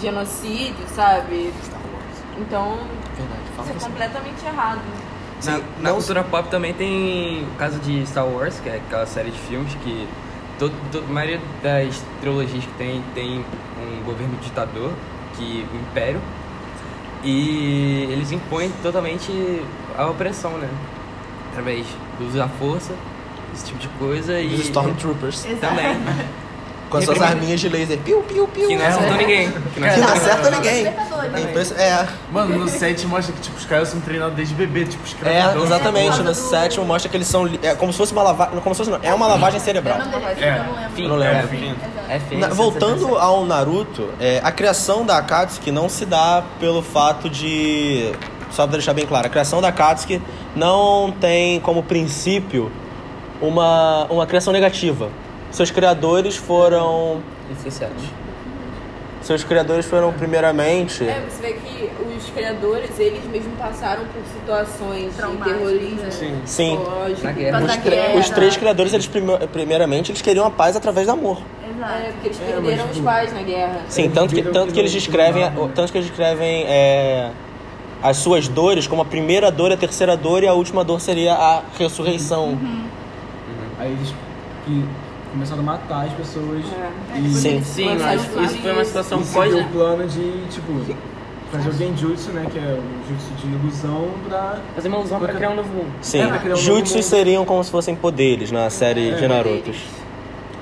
[0.00, 1.52] genocídio, sabe?
[2.38, 2.76] Então,
[3.62, 4.80] isso é completamente errado.
[5.44, 8.76] Na, Sim, na não- cultura pop também tem o caso de Star Wars, que é
[8.76, 10.08] aquela série de filmes que
[10.58, 13.44] todo, todo- a maioria das trilogias que tem tem
[13.80, 14.92] um governo ditador,
[15.36, 16.20] que o Império,
[17.22, 19.30] e eles impõem totalmente
[19.96, 20.68] a opressão, né?
[21.50, 21.86] Através
[22.18, 22.92] do uso da força,
[23.54, 25.44] esse tipo de coisa e Os Stormtroopers.
[25.60, 25.96] também.
[26.90, 27.98] Com as suas arminhas de laser.
[27.98, 28.68] Piu, piu, piu.
[28.68, 29.50] Que não acertou ninguém.
[29.50, 30.86] Que não Que não acertou acerta ninguém.
[30.86, 34.84] É impress- É, Mano, no 7 mostra que tipo, os caras são treinados desde bebê,
[34.84, 35.64] tipo, é, escravidão.
[35.64, 36.20] exatamente.
[36.20, 37.46] É, No sétimo mostra que eles são.
[37.46, 38.60] li- É como se fosse uma lavagem.
[38.60, 39.98] Como se fosse, não, é uma lavagem É cerebral.
[40.38, 40.88] É.
[40.94, 41.08] Fim.
[41.08, 41.36] Não lembro.
[41.36, 41.64] É, Enfim.
[41.70, 42.10] Exato.
[42.10, 46.80] É feio, Na- voltando ao Naruto, é, a criação da Akatsuki não se dá pelo
[46.80, 48.12] fato de.
[48.52, 50.22] Só pra deixar bem claro, a criação da Akatsuki
[50.54, 52.70] não tem como princípio
[53.40, 55.08] uma, uma criação negativa.
[55.50, 57.20] Seus criadores foram.
[57.48, 58.02] Licenciados.
[59.22, 61.02] Seus criadores foram primeiramente.
[61.08, 66.10] É, você vê que os criadores, eles mesmos passaram por situações de terrorismo, é.
[66.10, 66.40] Sim.
[66.44, 67.24] psicológico.
[67.24, 67.60] Na guerra.
[67.64, 68.18] Os, guerra.
[68.18, 71.38] os três criadores, eles prime- primeiramente, eles queriam a paz através do amor.
[71.66, 71.92] Exato.
[71.92, 73.80] É, porque eles É, perderam mas, os pais na guerra.
[73.88, 77.30] Sim, tanto que, tanto que eles descrevem, tanto que eles descrevem é,
[78.02, 81.32] as suas dores como a primeira dor, a terceira dor e a última dor seria
[81.32, 82.58] a ressurreição.
[83.84, 84.14] Aí eles
[84.64, 84.84] que
[85.32, 86.64] começaram a matar as pessoas.
[87.14, 87.18] É.
[87.18, 87.62] E, Sim.
[87.62, 89.54] Sim, mas isso foi uma situação e pós.
[89.54, 90.72] o plano de, tipo,
[91.52, 92.46] fazer o genjutsu, né?
[92.50, 94.58] Que é o jutsu de ilusão pra...
[94.74, 95.92] Fazer uma ilusão pra criar um novo mundo.
[96.00, 99.70] Sim, É, um jutsus seriam como se fossem poderes na série É, de Naruto.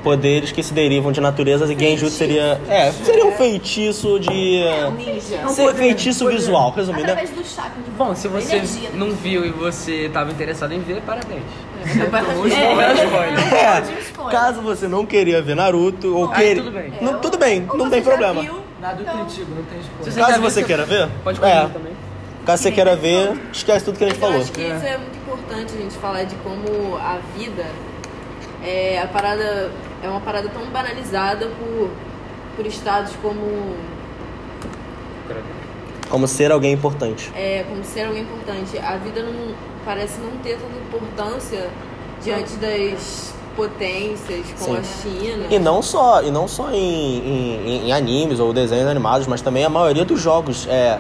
[0.02, 2.60] Poderes que se derivam de naturezas e genjutsu seria.
[2.68, 4.28] É, seria um feitiço de.
[4.96, 5.46] Ninja.
[5.48, 7.06] ser feitiço visual, resumindo.
[7.06, 7.12] né?
[7.12, 8.90] Através do chakra de Bom, se você energia.
[8.94, 11.44] não viu e você tava interessado em ver, parabéns.
[11.84, 14.30] É, É, spoiler.
[14.30, 16.62] caso você não queria ver Naruto ou Aí queria.
[16.62, 16.92] tudo bem.
[17.00, 18.42] Não, tudo bem, Ou não tem problema.
[18.42, 18.62] então-
[19.22, 21.92] antigo, não tem já Caso você queira ver, Pode é, continuar também.
[22.46, 24.42] caso você queira ver, esquece tudo que a gente Mas eu falou.
[24.42, 27.64] acho que isso é muito importante a gente falar de como a vida
[28.64, 29.70] é a parada
[30.02, 31.90] é uma parada tão banalizada por
[32.56, 33.74] por estados como
[36.10, 37.30] Como ser alguém importante.
[37.34, 38.78] é, como ser alguém importante.
[38.78, 41.70] A vida não parece não ter tanta importância
[42.22, 45.46] diante das potências como a China.
[45.50, 49.64] E não só, e não só em, em, em animes ou desenhos animados, mas também
[49.64, 50.66] a maioria dos jogos.
[50.68, 50.98] É,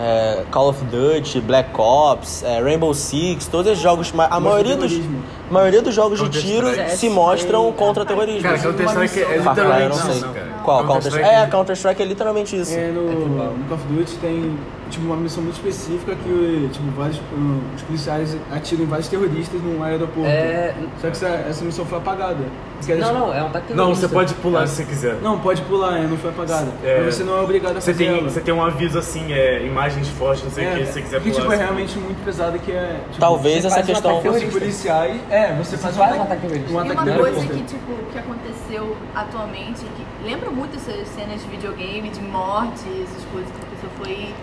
[0.00, 4.12] é, Call of Duty, Black Ops, é, Rainbow Six, todos esses jogos.
[4.16, 8.42] A maioria dos, a maioria dos jogos de tiro se mostram contra terrorismo.
[8.42, 10.57] Cara, Counter-Strike é eu literalmente isso, cara.
[10.68, 10.86] Qual?
[10.86, 11.28] Counter-Strike?
[11.28, 12.74] É, Counter-Strike é literalmente isso.
[12.76, 14.58] É, no, no Call of Duty tem
[14.90, 19.60] tipo, uma missão muito específica que, tipo, vários, hum, os policiais atiram em vários terroristas
[19.62, 20.28] num aeroporto.
[20.28, 20.74] É.
[21.00, 22.44] Só que essa, essa missão foi apagada.
[22.78, 25.16] Porque Não, não, é um ataque Não, você pode pular se você quiser.
[25.20, 26.68] Não, pode pular, é, não foi apagada.
[26.84, 27.02] É.
[27.04, 28.30] Mas você não é obrigado a Você fazer tem, ela.
[28.30, 31.20] você tem um aviso assim, é, imagens fortes, não sei o que, se você quiser
[31.20, 31.40] que, pular.
[31.40, 31.64] tipo, é assim.
[31.64, 33.00] realmente muito pesada que é...
[33.08, 34.18] Tipo, Talvez você essa faz um questão.
[34.18, 35.20] ataque Os policiais...
[35.28, 36.72] É, você faz um faz um ataque, ataque terrorista.
[36.72, 41.06] um E ataque uma no coisa que, tipo, que aconteceu atualmente, que lembra muito essas
[41.08, 44.34] cenas de videogame, de morte, essas coisas que a pessoa foi.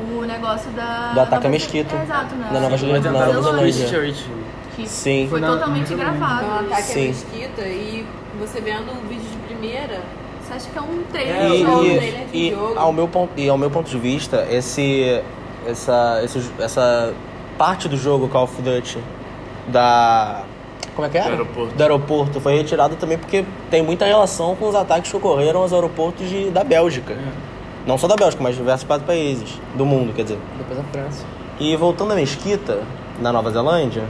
[0.00, 1.12] O negócio da.
[1.12, 1.94] Do ataque à Nova- mesquita.
[1.96, 2.48] É, exato, né?
[2.52, 3.10] Na Nova Zelândia.
[3.10, 4.14] Na Nova Zelândia.
[4.74, 5.26] Que Sim.
[5.28, 6.44] foi totalmente gravado.
[6.46, 7.04] Então, ataque Sim.
[7.04, 8.06] à mesquita e
[8.40, 10.00] você vendo o vídeo de primeira,
[10.42, 11.84] Você acha que é um trailer É, de E, jogo?
[11.84, 12.26] e- dele?
[12.32, 12.78] de e, jogo.
[12.78, 15.22] ao meu ponto, e ao meu ponto de vista, esse,
[15.66, 17.14] essa, esse- essa
[17.56, 18.98] parte do jogo Call of Duty
[19.68, 20.42] da.
[20.94, 21.22] Como é que é?
[21.22, 21.74] Do aeroporto.
[21.74, 25.72] Do aeroporto foi retirado também porque tem muita relação com os ataques que ocorreram aos
[25.72, 27.16] aeroportos de, da Bélgica.
[27.86, 30.38] Não só da Bélgica, mas diversos quatro países do mundo, quer dizer.
[30.58, 31.24] Depois a França.
[31.58, 32.82] E voltando à mesquita,
[33.20, 34.04] na Nova Zelândia,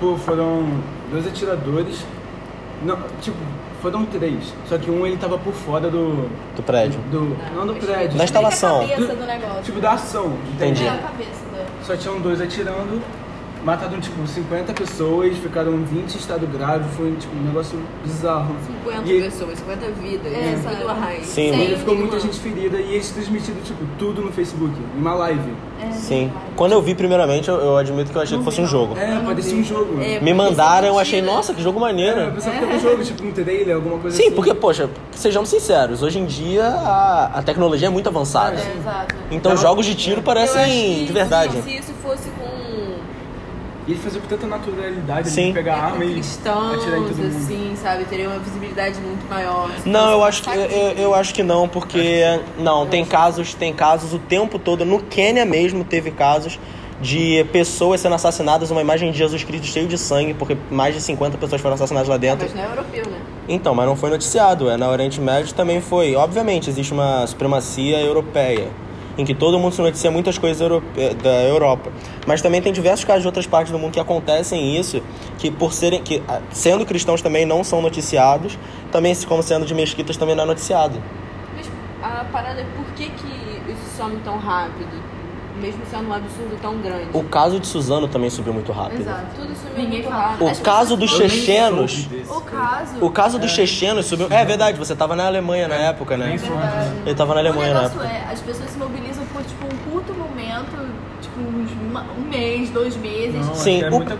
[0.00, 0.66] Pô, foram
[1.10, 2.04] dois atiradores.
[2.82, 3.36] Não, tipo,
[3.80, 4.52] foram três.
[4.68, 6.28] Só que um ele tava por fora do.
[6.56, 7.00] do prédio.
[7.10, 8.18] do não do prédio.
[8.18, 8.78] Da instalação.
[8.78, 9.62] Meio que a cabeça do negócio.
[9.62, 10.32] Tipo, da ação.
[10.54, 10.84] Entendi.
[10.84, 11.64] É a cabeça da.
[11.84, 13.02] Só tinham dois atirando,
[13.64, 18.54] mataram tipo 50 pessoas, ficaram 20 em estado grave, foi tipo um negócio bizarro.
[18.84, 20.82] 50 E pessoas, 50 vidas, É, é, sabe?
[20.84, 21.26] a raiz.
[21.26, 25.00] Sim, E Sim, ficou muita gente ferida e eles transmitiram tipo tudo no Facebook, em
[25.00, 25.52] uma live.
[25.82, 26.30] É, Sim.
[26.56, 28.96] Quando eu vi primeiramente, eu, eu admito que eu achei que fosse um jogo.
[28.96, 30.00] É, parecia um jogo.
[30.00, 32.20] É, Me mandaram, eu é achei, nossa, que jogo É, maneiro.
[32.20, 34.34] eu pensava que era um jogo, tipo um trailer, alguma coisa Sim, assim.
[34.34, 38.56] porque, poxa, sejamos sinceros, hoje em dia a, a tecnologia é muito avançada.
[38.56, 39.14] É, exato.
[39.30, 41.60] Então jogos de tiro parecem de verdade.
[41.62, 42.43] Se isso fosse com
[43.86, 45.48] E ele fazia com tanta naturalidade Sim.
[45.48, 47.36] de pegar é, arma e cristãos, atirar em todo mundo.
[47.36, 48.04] assim, sabe?
[48.06, 49.70] Teria uma visibilidade muito maior.
[49.84, 52.22] Não, eu um acho que eu- eu acho que não, porque
[52.58, 54.84] não, tem casos, tem casos o tempo todo.
[54.86, 56.58] No Quênia mesmo teve casos
[57.00, 61.00] de pessoas sendo assassinadas, uma imagem de Jesus Cristo cheio de sangue, porque mais de
[61.02, 62.46] 50 pessoas foram assassinadas lá dentro.
[62.46, 63.18] Mas não é europeu, né?
[63.46, 64.70] Então, mas não foi noticiado.
[64.70, 66.14] É, na Oriente Médio também foi.
[66.14, 68.68] Obviamente, existe uma supremacia europeia,
[69.16, 70.86] em que todo mundo se noticia muitas coisas europe-
[71.22, 71.90] da Europa.
[72.26, 75.02] Mas também tem diversos casos de outras partes do mundo que acontecem isso,
[75.38, 76.02] que por serem.
[76.02, 78.58] que ah, sendo cristãos também não são noticiados,
[78.90, 81.00] também como sendo de mesquitas também não é noticiado.
[81.54, 81.68] Mas
[82.02, 85.03] a parada é por que, que isso some tão rápido?
[85.64, 87.06] Mesmo sendo um absurdo tão grande.
[87.14, 89.00] O caso de Suzano também subiu muito rápido.
[89.00, 89.24] Exato.
[89.34, 90.22] Tudo sumiu Ninguém muito fala.
[90.26, 90.44] rápido.
[90.44, 92.08] O As caso dos Eu chechenos.
[92.28, 92.92] O caso.
[93.00, 94.26] O caso dos chechenos subiu.
[94.30, 96.36] É verdade, você tava na Alemanha na época, né?
[96.36, 96.54] Soube.
[97.06, 98.14] Ele tava na O Alemanha na negócio época.
[98.14, 100.86] é, as pessoas se mobilizam por tipo um curto momento,
[101.22, 101.70] tipo uns
[102.18, 103.34] um mês, dois meses.
[103.46, 104.14] Não, Sim, acho que é o- muita.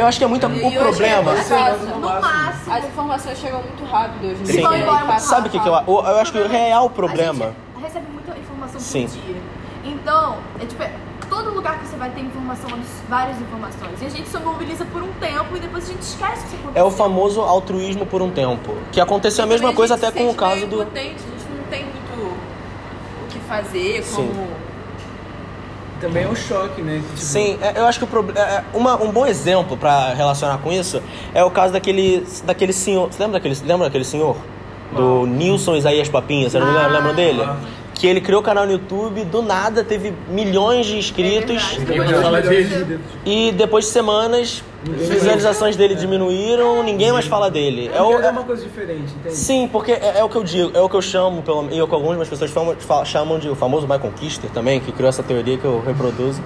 [0.00, 0.46] Eu acho que é muito.
[0.50, 1.32] E O problema.
[1.32, 1.76] é.
[1.94, 2.72] No máximo.
[2.74, 4.52] As informações chegam muito rápido hoje em Sim.
[4.68, 4.86] dia.
[5.06, 7.46] Passa Sabe o que, que eu, eu, eu acho que o real problema.
[7.76, 9.06] A gente recebe muita informação Sim.
[9.06, 9.36] por dia.
[10.08, 10.90] Então, é tipo, é,
[11.28, 12.70] todo lugar que você vai ter informação,
[13.10, 14.00] várias informações.
[14.00, 16.56] E a gente se mobiliza por um tempo e depois a gente esquece que isso
[16.56, 16.82] aconteceu.
[16.82, 18.74] É o famoso altruísmo por um tempo.
[18.90, 20.80] Que aconteceu a mesma Também coisa até com o caso do.
[20.80, 22.36] impotente, a gente não tem muito
[23.22, 24.16] o que fazer, Sim.
[24.28, 24.48] como...
[26.00, 27.02] Também é um choque, né?
[27.02, 28.62] que, tipo, Sim, é, eu acho que o problema.
[29.02, 31.02] Um bom exemplo pra relacionar com isso
[31.34, 33.12] é o caso daquele, daquele senhor.
[33.12, 34.38] Você lembra daquele, lembra daquele senhor?
[34.90, 37.46] Do Nilson Isaías Papinha, você não me lembra, lembra dele?
[37.98, 41.76] Que ele criou o canal no YouTube, do nada teve milhões de inscritos.
[41.78, 43.00] É verdade.
[43.26, 47.90] E depois de semanas, visualizações dele diminuíram, ninguém mais fala dele.
[47.92, 49.34] É É, o, é uma coisa diferente, entende?
[49.34, 51.78] Sim, porque é, é o que eu digo, é o que eu chamo, pelo, e
[51.78, 54.92] é o que algumas pessoas falam, fa- chamam de o famoso Michael Kister também, que
[54.92, 56.40] criou essa teoria que eu reproduzo.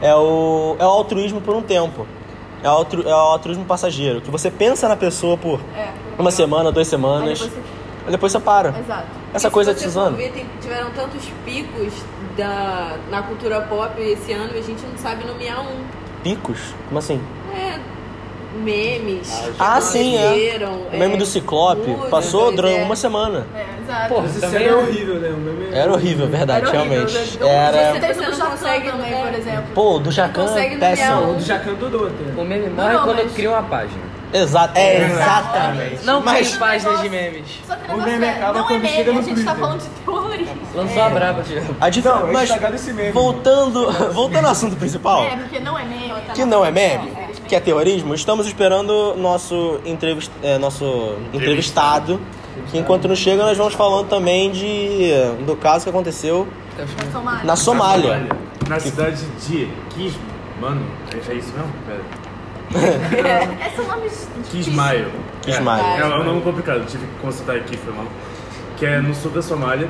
[0.00, 2.06] É o, é o altruísmo por um tempo.
[2.62, 5.88] É o, altru, é o altruísmo passageiro, que você pensa na pessoa por É.
[6.16, 7.50] uma semana, duas Aí semanas,
[8.02, 8.68] depois e depois você para.
[8.78, 9.06] Exato.
[9.34, 10.16] Essa E se coisa de você for Suzano.
[10.16, 11.92] ver, tem- tiveram tantos picos
[12.36, 15.84] da, na cultura pop esse ano e a gente não sabe nomear um.
[16.22, 16.58] Picos?
[16.88, 17.20] Como assim?
[17.54, 17.78] É,
[18.62, 19.28] memes.
[19.30, 20.58] que Ah, sim, é.
[20.92, 22.84] O meme do Ciclope músicas, passou durante é.
[22.84, 23.46] uma semana.
[23.54, 24.08] É, exato.
[24.14, 25.28] Pô, Mas esse Também era é- horrível, né?
[25.30, 27.38] O meme- Era horrível, verdade, Era horrível, realmente.
[27.38, 27.48] né?
[27.48, 27.92] Era.
[28.14, 29.64] Você do não consegue, também, por exemplo.
[29.74, 30.46] Pô, do Jacan,
[30.78, 31.30] péssimo.
[31.30, 32.40] O do Jacan durou até.
[32.40, 34.11] O meme morre quando mas- cria uma página.
[34.32, 36.04] Exato, é exatamente.
[36.04, 37.44] Não Mas- tem páginas de memes.
[37.66, 39.52] Só que o meme é, acaba não é quando meme, chega no a gente tá
[39.52, 39.60] Twitter.
[39.60, 40.56] falando de terrorismo.
[40.74, 41.76] Lançou a braba, tio.
[41.80, 42.06] A dif...
[42.08, 43.12] Não, mas esse meme.
[43.12, 46.14] voltando, voltando ao assunto principal, É, porque não é meme.
[46.26, 47.40] tá que não é meme, infelizmente.
[47.42, 50.30] que é terrorismo, estamos esperando nosso, entrevist...
[50.42, 52.20] é, nosso entrevistado.
[52.70, 55.10] Que enquanto não chega, nós vamos falando também de
[55.46, 56.46] do caso que aconteceu
[56.78, 57.44] Na Somália.
[57.44, 58.26] na Somália.
[58.68, 60.14] Na cidade de Kis...
[60.60, 61.72] Mano, é, é isso mesmo?
[61.86, 62.00] Pera.
[62.74, 64.66] É, são nomes difíceis.
[64.66, 65.10] Kismayo.
[65.42, 65.84] Kismayo.
[65.84, 68.06] É, é um nome complicado, tive que consultar aqui, foi mal.
[68.76, 69.88] Que é no sul da Somália.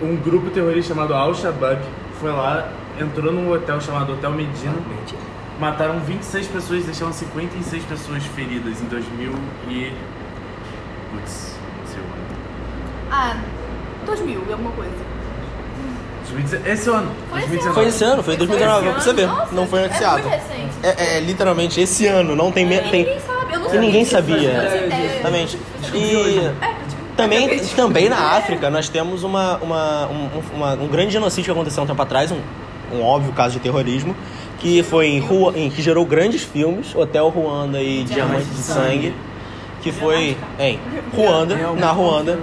[0.00, 1.80] Um grupo terrorista chamado Al-Shabaab
[2.20, 2.68] foi lá
[3.00, 4.74] entrou num hotel chamado Hotel Medina.
[5.58, 9.32] Mataram 26 pessoas e deixaram 56 pessoas feridas em 2000
[9.68, 9.92] e...
[11.10, 12.26] Putz, não sei o ano.
[13.10, 13.36] Ah,
[14.06, 15.21] 2000 e alguma coisa.
[16.32, 17.10] 2019 Esse ano.
[17.30, 17.74] Foi esse 2019.
[17.74, 19.26] Foi esse ano, foi em 2019, pra você ver.
[19.26, 20.22] Nossa, Não foi É anunciado.
[20.22, 20.72] muito recente.
[20.82, 22.66] É, é literalmente esse ano, não tem.
[22.66, 23.80] me- E tem ninguém sabe, eu não e sabia.
[23.80, 24.86] ninguém Não fazia sabia.
[24.86, 25.12] ideia.
[25.14, 25.58] Exatamente.
[25.94, 26.50] E
[27.16, 31.82] também, também na África nós temos uma, uma, um, uma- um grande genocídio que aconteceu
[31.82, 32.38] um tempo atrás, um,
[32.92, 34.16] um óbvio caso de terrorismo,
[34.58, 39.14] que foi em, Rua, em que gerou grandes filmes, Hotel Ruanda e Diamante de Sangue,
[39.82, 40.78] que foi em
[41.14, 42.38] Ruanda, na Ruanda,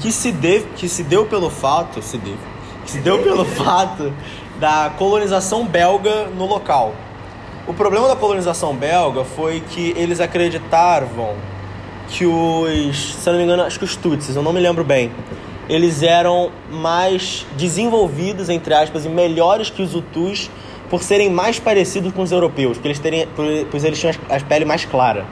[0.00, 2.51] que se, deve, que se deu pelo fato, se deu, que
[2.86, 4.12] se deu pelo fato
[4.58, 6.92] da colonização belga no local.
[7.66, 11.34] O problema da colonização belga foi que eles acreditavam
[12.08, 14.82] que os, se eu não me engano, acho que os Tutsis, eu não me lembro
[14.84, 15.10] bem,
[15.68, 20.50] eles eram mais desenvolvidos, entre aspas, e melhores que os Hutus
[20.90, 23.26] por serem mais parecidos com os europeus, porque eles, terem,
[23.72, 25.24] eles tinham as- pele mais clara.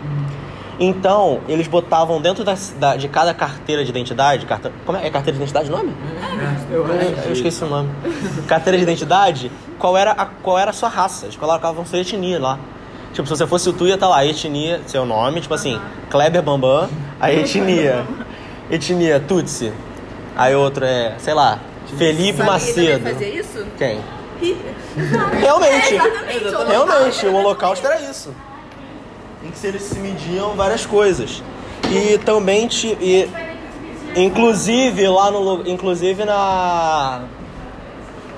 [0.82, 5.10] Então, eles botavam dentro da, da- de cada carteira de identidade, carta, como é, é
[5.10, 5.94] carteira de identidade o nome?
[6.72, 7.26] Eu acho.
[7.28, 7.90] Eu esqueci o nome.
[8.48, 11.26] Carteira de identidade, qual era a, qual era a sua raça?
[11.26, 12.58] Eles colocavam sua etnia lá.
[13.12, 16.42] Tipo, se você fosse o tu, ia estar lá, etnia, seu nome, tipo assim, Kleber
[16.42, 16.88] Bambam,
[17.20, 18.06] a etnia.
[18.70, 19.72] Etnia Tutsi.
[20.34, 21.58] Aí outro é, sei lá,
[21.98, 23.04] Felipe Sabe quem também Macedo.
[23.10, 23.66] fazia isso?
[23.76, 24.00] Quem?
[24.40, 24.74] Hitler.
[25.40, 25.94] Realmente.
[25.94, 26.44] Exatamente.
[26.54, 28.32] o Realmente, o holocausto era isso.
[29.44, 31.42] Em que eles se mediam várias coisas.
[31.90, 33.28] E também ti- e
[34.16, 37.22] inclusive lá no lu- inclusive na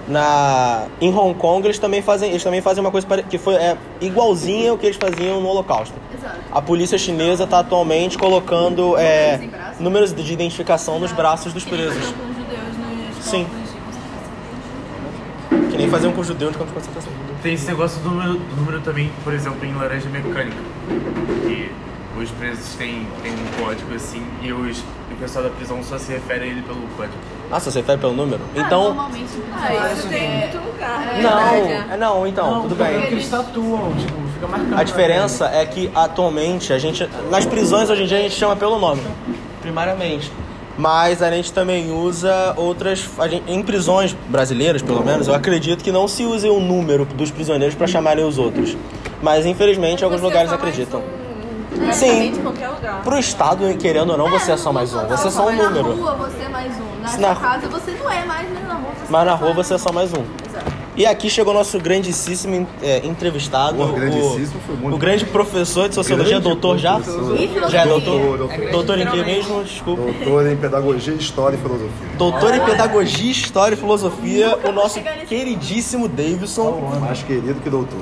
[0.09, 3.55] na em Hong Kong eles também fazem eles também fazem uma coisa pare- que foi
[3.55, 5.95] é, igualzinha ao que eles faziam no holocausto.
[6.17, 6.37] Exato.
[6.51, 9.49] A polícia chinesa está atualmente colocando é,
[9.81, 12.12] números de identificação nos braços dos presos.
[13.21, 13.47] Sim.
[15.71, 17.12] Que nem faziam com os judeus de campos de concentração.
[17.43, 20.57] Tem esse negócio do número, do número também, por exemplo, em Laranja Mecânica.
[21.46, 21.70] Que
[22.20, 26.12] os presos têm, têm um código assim e os, o pessoal da prisão só se
[26.12, 27.14] refere a ele pelo código.
[27.50, 28.40] Nossa, você refere pelo número?
[28.57, 29.28] Ah, Então, normalmente.
[29.52, 31.92] Ah, isso tem em é, muito lugar, na não, verdade.
[31.92, 33.00] é, não, então, tudo bem.
[33.00, 34.76] Porque eles tatuam, tipo, fica marcado.
[34.81, 37.09] A diferença é que atualmente a gente.
[37.31, 39.02] Nas prisões hoje em dia a gente chama pelo nome.
[39.61, 40.31] Primariamente.
[40.78, 43.09] Mas a gente também usa outras.
[43.18, 47.05] a gente- em prisões brasileiras, pelo menos, eu acredito que não se use o número
[47.05, 48.74] dos prisioneiros para chamarem os outros.
[49.22, 51.00] Mas infelizmente alguns Você é lugares acreditam.
[51.00, 52.32] um, Sim.
[52.42, 53.02] qualquer lugar.
[53.02, 55.06] Pro Estado, querendo ou não, você é só mais um.
[55.06, 55.92] Você é só um Na número.
[55.94, 57.00] rua você é mais um.
[57.02, 58.61] Na Se na- casa você não é mais, né?
[58.66, 60.22] Na rua você Mas é na só rua você é só mais um.
[60.48, 60.72] Exato.
[60.94, 66.38] E aqui chegou nosso grandíssimo é, entrevistado, foi o, muito o grande professor de sociologia,
[66.38, 67.00] Grande doutor já?
[67.70, 68.37] Já é doutor?
[68.37, 69.64] Doutor, Doutor em que mesmo?
[69.64, 70.02] Desculpa.
[70.02, 72.08] Doutor em Pedagogia, História e Filosofia.
[72.18, 76.98] Doutor em Pedagogia, História e Filosofia, o nosso queridíssimo Davidson.
[77.00, 77.98] Mais querido que doutor.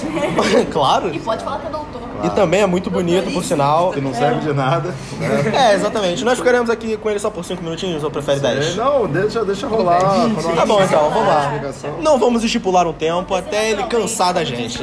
[0.72, 1.14] claro.
[1.14, 2.02] E pode falar que é doutor.
[2.24, 3.90] E também é muito bonito, por sinal.
[3.92, 4.94] Que não serve de nada.
[5.18, 5.70] Né?
[5.70, 6.24] É, exatamente.
[6.24, 8.76] Nós ficaremos aqui com ele só por 5 minutinhos ou prefere 10?
[8.76, 10.00] Não, deixa, deixa rolar.
[10.00, 11.44] Quando Tá bom então, vamos lá.
[11.46, 11.90] Explicação.
[12.00, 14.82] Não vamos estipular um tempo até ele cansar da gente.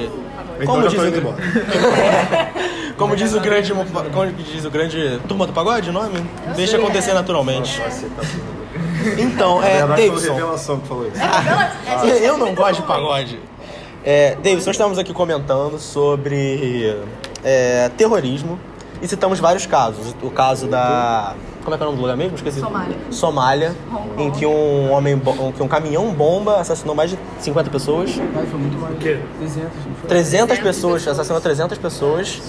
[0.62, 1.38] Então Como já diz tô o- indo embora.
[2.98, 3.74] Como diz o grande.
[3.74, 5.19] Como diz o grande.
[5.28, 6.22] Turma do Pagode, o nome?
[6.56, 7.82] Deixa acontecer naturalmente.
[9.17, 9.78] Então, Na é.
[9.78, 10.34] verdade, foi Davidson.
[10.34, 11.15] revelação que falou isso.
[12.22, 13.39] Eu não gosto de pagode.
[14.04, 16.98] É, Davidson, nós estamos aqui comentando sobre
[17.44, 18.58] é, terrorismo
[19.02, 20.16] e citamos vários casos.
[20.22, 21.36] O caso da.
[21.64, 22.36] Como é que é o nome do lugar mesmo?
[22.36, 22.60] Esqueci.
[22.60, 22.98] Somália.
[23.12, 23.76] Somália,
[24.18, 25.22] em que um homem,
[25.56, 28.12] que um caminhão bomba assassinou mais de 50 pessoas.
[28.36, 28.98] Ai, foi muito mais.
[29.00, 29.20] quê?
[29.38, 30.10] 300, não foi?
[30.10, 32.42] 300 pessoas, assassinou 300 pessoas.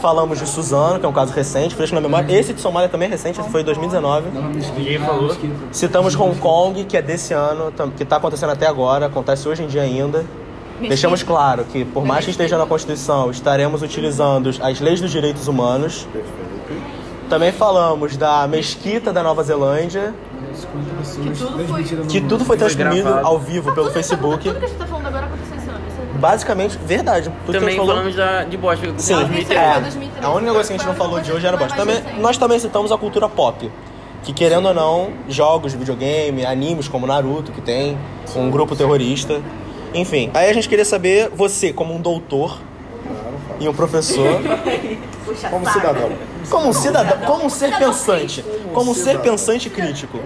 [0.00, 2.32] Falamos de Suzano, que é um caso recente, fresco na memória.
[2.32, 4.30] Esse de Somália também é recente, esse foi em 2019.
[4.30, 5.36] Dava mesquita, Ninguém falou.
[5.72, 9.66] Citamos Hong Kong, que é desse ano, que está acontecendo até agora, acontece hoje em
[9.66, 10.24] dia ainda.
[10.80, 15.48] Deixamos claro que, por mais que esteja na Constituição, estaremos utilizando as leis dos direitos
[15.48, 16.06] humanos.
[17.28, 20.14] Também falamos da mesquita da Nova Zelândia,
[20.54, 24.44] 50 pessoas Que tudo foi- que tudo foi transmitido ao vivo pelo que- Facebook.
[24.44, 25.80] Tudo que a gente tá falando agora aconteceu esse ano.
[25.88, 27.24] Isso é- Basicamente, verdade.
[27.24, 27.94] Tudo que a Também gente falou.
[27.96, 28.80] falamos da, de Bosch.
[28.80, 29.80] Sim, Isso aí foi é.
[29.80, 30.26] 2013.
[30.26, 31.84] A única coisa que a gente não falou de hoje era bosta.
[31.84, 33.70] mais Também, nós também citamos a cultura pop.
[34.22, 37.96] Que querendo ou não, jogos, videogame, animes como Naruto, que tem
[38.34, 39.40] um grupo terrorista.
[39.94, 42.60] Enfim, aí a gente queria saber, você, como um doutor
[43.60, 44.40] e um professor,
[45.24, 45.78] Puxa Como saco.
[45.78, 46.10] cidadão.
[46.48, 50.18] como um cidadão, como um ser pensante, como um ser pensante crítico.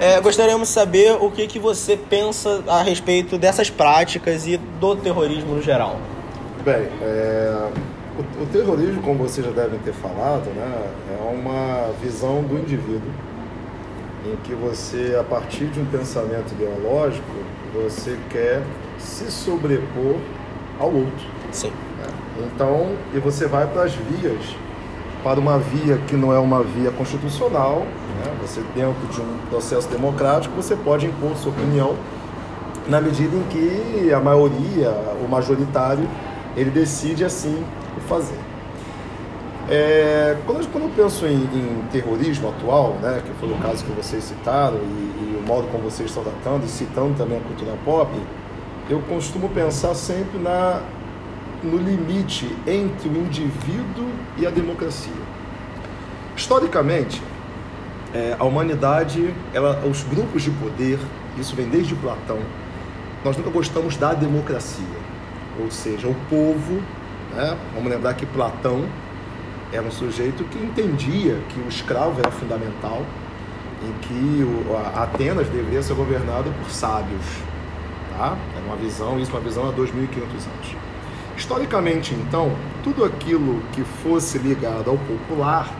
[0.00, 4.96] É, gostaríamos de saber o que, que você pensa a respeito dessas práticas e do
[4.96, 5.96] terrorismo no geral.
[6.64, 7.68] Bem, é,
[8.18, 10.82] o, o terrorismo, como vocês já devem ter falado, né,
[11.18, 13.12] é uma visão do indivíduo
[14.26, 17.24] em que você, a partir de um pensamento ideológico,
[17.72, 18.62] você quer
[18.98, 20.16] se sobrepor
[20.78, 21.26] ao outro.
[21.50, 21.72] Sim.
[22.38, 24.56] Então, e você vai para as vias,
[25.22, 28.32] para uma via que não é uma via constitucional, né?
[28.40, 31.96] você dentro de um processo democrático, você pode impor sua opinião
[32.88, 34.90] na medida em que a maioria,
[35.24, 36.08] o majoritário,
[36.56, 37.62] ele decide assim
[37.96, 38.38] o fazer.
[39.74, 43.90] É, quando, quando eu penso em, em terrorismo atual, né, que foi o caso que
[43.92, 47.72] vocês citaram, e, e o modo como vocês estão tratando, e citando também a cultura
[47.82, 48.10] pop,
[48.90, 50.82] eu costumo pensar sempre na,
[51.62, 55.10] no limite entre o indivíduo e a democracia.
[56.36, 57.22] Historicamente,
[58.12, 60.98] é, a humanidade, ela, os grupos de poder,
[61.38, 62.40] isso vem desde Platão,
[63.24, 64.84] nós nunca gostamos da democracia.
[65.58, 66.74] Ou seja, o povo,
[67.34, 67.56] né?
[67.74, 68.84] vamos lembrar que Platão
[69.72, 73.02] era um sujeito que entendia que o escravo era fundamental,
[73.82, 77.24] em que o, a Atenas deveria ser governada por sábios.
[78.16, 78.36] Tá?
[78.54, 80.76] Era uma visão, isso uma visão há 2.500 anos.
[81.36, 82.52] Historicamente, então,
[82.84, 85.74] tudo aquilo que fosse ligado ao popular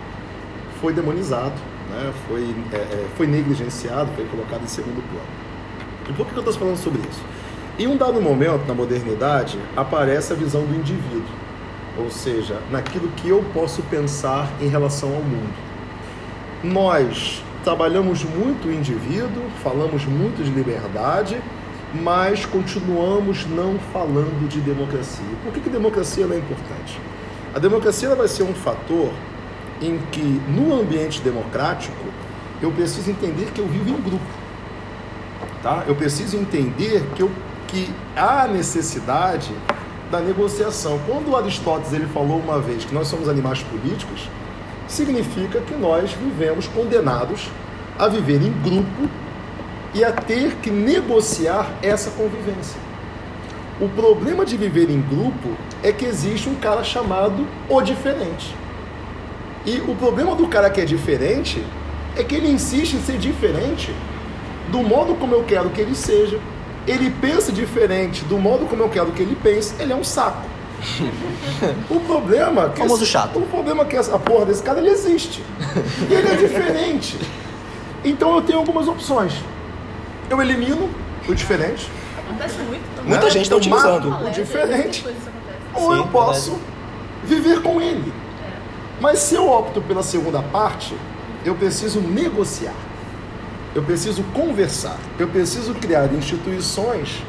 [0.81, 1.55] foi demonizado,
[1.91, 2.13] né?
[2.27, 5.27] foi, é, é, foi negligenciado, foi colocado em segundo plano.
[6.09, 7.23] E por que eu estou falando sobre isso?
[7.79, 11.42] Em um dado momento, na modernidade, aparece a visão do indivíduo,
[11.99, 15.55] ou seja, naquilo que eu posso pensar em relação ao mundo.
[16.65, 21.41] Nós trabalhamos muito o indivíduo, falamos muito de liberdade,
[21.95, 25.25] mas continuamos não falando de democracia.
[25.45, 26.99] Por que, que democracia é importante?
[27.55, 29.11] A democracia vai ser um fator
[29.81, 31.97] em que, no ambiente democrático,
[32.63, 34.25] eu preciso entender que eu vivo em grupo.
[35.63, 35.85] Tá?
[35.87, 37.31] Eu preciso entender que, eu,
[37.69, 39.51] que há necessidade
[40.13, 41.01] da negociação.
[41.07, 44.29] Quando Aristóteles ele falou uma vez que nós somos animais políticos,
[44.87, 47.49] significa que nós vivemos condenados
[47.99, 49.09] a viver em grupo
[49.95, 52.79] e a ter que negociar essa convivência.
[53.81, 58.55] O problema de viver em grupo é que existe um cara chamado o diferente.
[59.65, 61.65] E o problema do cara que é diferente
[62.17, 63.91] é que ele insiste em ser diferente
[64.71, 66.39] do modo como eu quero que ele seja.
[66.87, 69.75] Ele pensa diferente do modo como eu quero que ele pense.
[69.81, 70.43] Ele é um saco.
[71.89, 73.39] o problema é que Famoso esse- chato.
[73.39, 75.43] o problema é que essa porra desse cara ele existe.
[76.11, 77.17] E ele é diferente.
[78.05, 79.33] Então eu tenho algumas opções.
[80.29, 80.91] Eu elimino
[81.29, 81.89] o diferente.
[82.19, 83.11] Acontece muito também.
[83.11, 83.31] Muita né?
[83.31, 84.27] gente tá Eu utilizando.
[84.27, 85.07] o diferente
[85.75, 86.59] ou eu posso
[87.23, 88.13] viver com ele.
[89.01, 90.97] Mas se eu opto pela segunda parte,
[91.45, 92.75] eu preciso negociar.
[93.75, 94.99] Eu preciso conversar.
[95.19, 97.23] Eu preciso criar instituições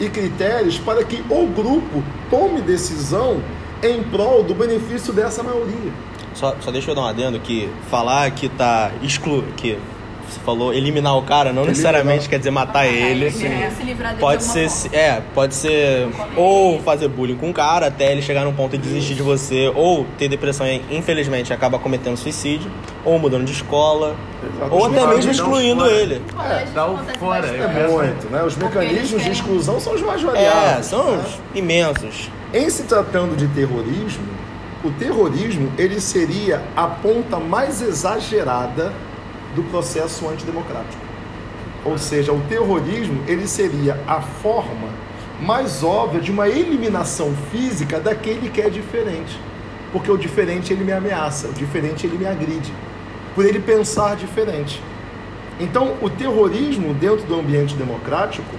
[0.00, 3.40] e critérios para que o grupo tome decisão
[3.82, 5.92] em prol do benefício dessa maioria.
[6.34, 9.44] Só, só deixa eu dar um adendo que falar que tá exclu...
[9.56, 9.78] que
[10.28, 13.26] você falou eliminar o cara não necessariamente quer dizer matar ele.
[13.26, 14.96] É, se livrar dele Pode de ser, forma.
[14.96, 18.82] é, pode ser ou fazer bullying com o cara até ele chegar num ponto de
[18.82, 22.70] desistir de você, ou ter depressão e infelizmente acaba cometendo suicídio,
[23.04, 24.16] ou mudando de escola,
[24.70, 26.22] ou até mesmo excluindo ele.
[26.34, 27.46] Colégio dá o fora.
[27.46, 28.42] É muito, né?
[28.42, 30.86] Os mecanismos de exclusão são os mais É, variados.
[30.86, 31.24] são né?
[31.54, 32.30] imensos.
[32.52, 34.24] Em se tratando de terrorismo,
[34.84, 38.92] o terrorismo ele seria a ponta mais exagerada
[39.54, 41.02] do processo antidemocrático.
[41.84, 44.88] Ou seja, o terrorismo ele seria a forma
[45.40, 49.38] mais óbvia de uma eliminação física daquele que é diferente.
[49.92, 52.72] Porque o diferente ele me ameaça, o diferente ele me agride,
[53.34, 54.82] por ele pensar diferente.
[55.60, 58.56] Então, o terrorismo dentro do ambiente democrático,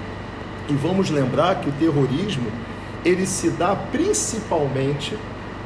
[0.69, 2.47] e vamos lembrar que o terrorismo
[3.03, 5.17] ele se dá principalmente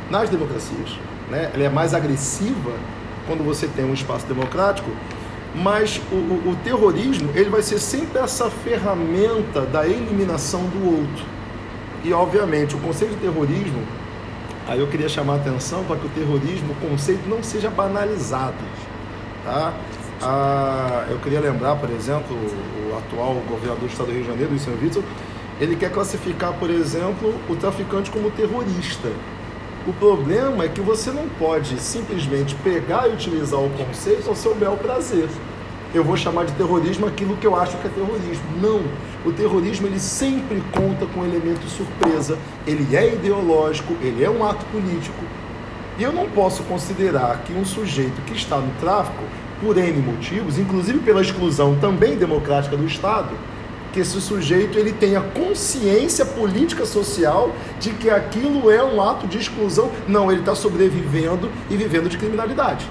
[0.09, 0.97] nas democracias,
[1.29, 1.51] né?
[1.53, 2.71] Ela é mais agressiva
[3.27, 4.89] quando você tem um espaço democrático,
[5.55, 11.25] mas o, o- o terrorismo ele vai ser sempre essa ferramenta da eliminação do outro.
[12.03, 13.81] E obviamente o conceito de terrorismo,
[14.67, 18.53] aí eu queria chamar a atenção para que o terrorismo, o conceito não seja banalizado,
[19.43, 19.73] tá?
[20.21, 24.51] Ah, eu queria lembrar, por exemplo, o, atual governador do estado do Rio de Janeiro,
[24.51, 25.03] Luiz Witzel,
[25.61, 29.09] ele quer classificar, por exemplo, o traficante como terrorista.
[29.87, 34.53] O problema é que você não pode simplesmente pegar e utilizar o conceito ao seu
[34.53, 35.29] bel prazer.
[35.93, 38.43] Eu vou chamar de terrorismo aquilo que eu acho que é terrorismo.
[38.61, 38.81] Não.
[39.25, 42.37] O terrorismo ele sempre conta com elemento surpresa.
[42.67, 45.23] Ele é ideológico, ele é um ato político.
[45.97, 49.23] E eu não posso considerar que um sujeito que está no tráfico,
[49.61, 53.29] por N motivos, inclusive pela exclusão também democrática do Estado,
[53.93, 59.37] que esse sujeito ele tenha consciência política social de que aquilo é um ato de
[59.37, 59.89] exclusão.
[60.07, 62.87] Não, ele está sobrevivendo e vivendo de criminalidade.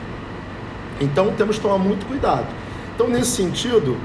[1.01, 2.47] Então temos que tomar muito cuidado.
[2.95, 3.97] Então, nesse sentido,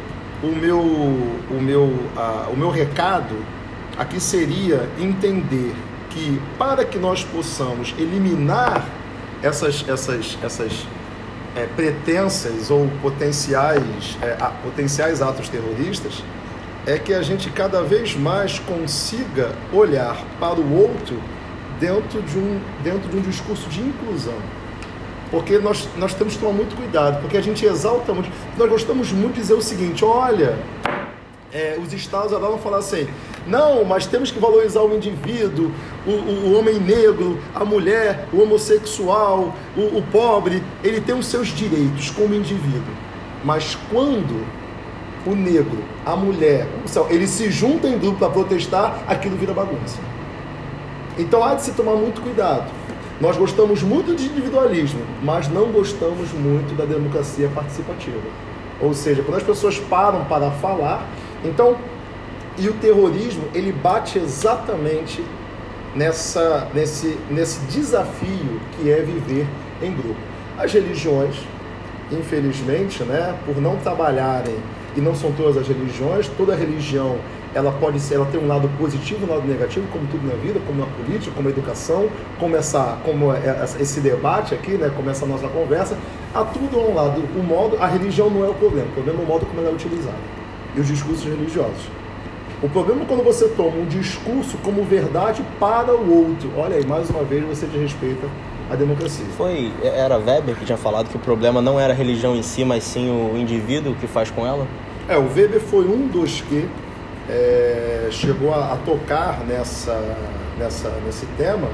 [0.44, 3.36] o meu, o meu, ah, o meu recado
[3.98, 5.74] aqui seria entender
[6.12, 8.86] que para que nós possamos eliminar
[9.42, 10.86] essas, essas, essas
[11.56, 16.24] é, pretensas ou potenciais, é, a- potenciais atos terroristas,
[16.86, 21.18] é que a gente cada vez mais consiga olhar para o outro
[21.80, 24.36] dentro de um, dentro de um discurso de inclusão.
[25.32, 28.30] Porque nós, nós temos que tomar muito cuidado, porque a gente exalta muito.
[28.58, 30.60] Nós gostamos muito de dizer o seguinte: olha,
[31.52, 33.08] é, os estados agora vão falar assim:
[33.48, 35.72] não, mas temos que valorizar o indivíduo,
[36.06, 41.26] o, o- o homem negro, a mulher, o homossexual, o, o pobre, ele tem os
[41.26, 42.94] seus direitos como indivíduo.
[43.44, 44.46] Mas quando
[45.26, 49.54] o negro, a mulher, o céu, eles se juntam em grupo para protestar, aquilo vira
[49.54, 50.00] bagunça.
[51.18, 52.70] Então há de se tomar muito cuidado.
[53.22, 58.20] Nós gostamos muito de individualismo, mas não gostamos muito da democracia participativa.
[58.82, 61.08] Ou seja, quando as pessoas param para falar,
[61.46, 61.78] então,
[62.58, 65.24] e o terrorismo, ele bate exatamente
[65.96, 69.48] nessa, nesse, nesse desafio que é viver
[69.82, 70.20] em grupo.
[70.58, 71.36] As religiões,
[72.12, 74.56] infelizmente, né, por não trabalharem,
[74.96, 77.18] e não são todas as religiões, toda religião
[77.56, 80.60] ela pode ser, ela tem um lado positivo um lado negativo, como tudo na vida,
[80.66, 82.08] como na política, como na educação,
[82.40, 85.96] como, essa, como é- essa- esse debate aqui, né, como essa nossa conversa,
[86.34, 87.22] há tudo a um lado.
[87.36, 89.70] O modo, a religião não é o problema, o problema é o modo como ela
[89.70, 90.18] é utilizada
[90.76, 91.88] e os discursos religiosos.
[92.62, 96.50] O problema é quando você toma um discurso como verdade para o outro.
[96.58, 98.26] Olha aí, mais uma vez você desrespeita
[98.74, 99.26] a democracia.
[99.38, 102.64] Foi, era Weber que tinha falado que o problema não era a religião em si,
[102.66, 104.68] mas sim o indivíduo que faz com ela?
[105.08, 106.68] É, o Weber foi um dos que
[107.30, 110.00] é, chegou a, a tocar nessa,
[110.60, 111.68] nessa, nesse tema,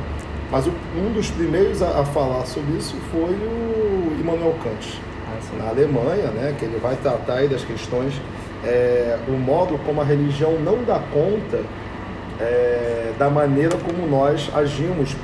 [0.52, 5.02] mas o- um dos primeiros a, a falar sobre isso foi o Immanuel Kant,
[5.58, 8.14] na Alemanha, né, que ele vai tratar aí das questões,
[8.64, 11.62] é, o modo como a religião não dá conta
[12.40, 15.16] é, da maneira como nós agimos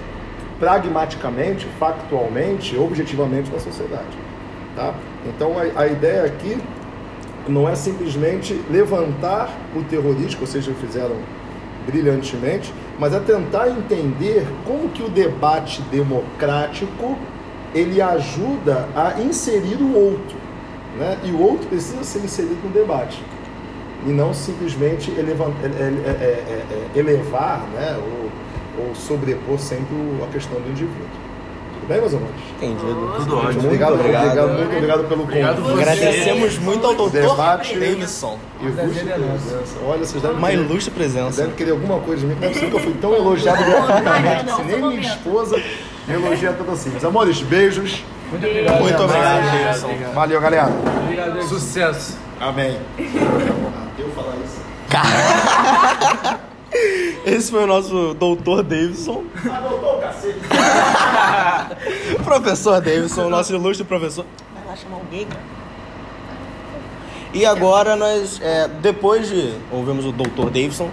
[0.59, 4.17] pragmaticamente, factualmente, objetivamente na sociedade.
[4.75, 4.93] Tá?
[5.25, 6.57] Então a, a ideia aqui
[7.47, 11.15] não é simplesmente levantar o terrorismo, ou seja, fizeram
[11.85, 17.15] brilhantemente, mas é tentar entender como que o debate democrático
[17.73, 20.37] ele ajuda a inserir o outro,
[20.97, 21.17] né?
[21.23, 23.21] E o outro precisa ser inserido no debate
[24.05, 27.97] e não simplesmente elevan- ele- ele- é- é- é- elevar, né?
[28.79, 31.07] Ou, ou sobrepor sempre a questão do indivíduo.
[31.73, 32.35] Tudo bem, meus amores?
[32.57, 32.85] Entendido.
[32.87, 33.65] Tudo Muito ótimo.
[33.65, 34.25] obrigado, obrigado.
[34.25, 35.81] obrigado, muito obrigado pelo Obrigado convite.
[35.81, 37.77] Agradecemos muito ao doutor Debate.
[37.79, 38.39] Davidson.
[38.61, 39.77] E ilustre presença.
[39.85, 41.41] Olha, vocês devem Uma querer- ilustre presença.
[41.43, 43.61] Deve querer alguma coisa de mim, que não é possível que eu fui tão elogiado
[43.61, 45.61] assim, não, nem minha esposa
[46.07, 46.89] me elogia tanto assim.
[46.89, 48.03] Meus amores, beijos.
[48.31, 48.81] Muito obrigado.
[48.81, 49.85] Muito obrigado, Obrigado, Davidson.
[49.87, 50.13] obrigado.
[50.13, 50.69] Valeu, galera.
[51.03, 51.41] Obrigado.
[51.43, 52.17] Sucesso!
[52.39, 52.77] Amém.
[53.99, 54.65] Eu falar isso.
[57.25, 59.23] Esse foi o nosso doutor Davidson.
[59.49, 60.39] Ah, doutor, cacete.
[62.23, 64.25] professor Davidson, nosso ilustre professor.
[64.53, 65.41] Vai lá chamar alguém, cara.
[67.33, 70.89] E agora nós, é, depois de ouvirmos o doutor Davidson,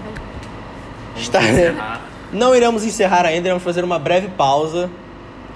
[1.17, 1.41] está...
[2.33, 4.91] não iremos encerrar ainda, iremos fazer uma breve pausa,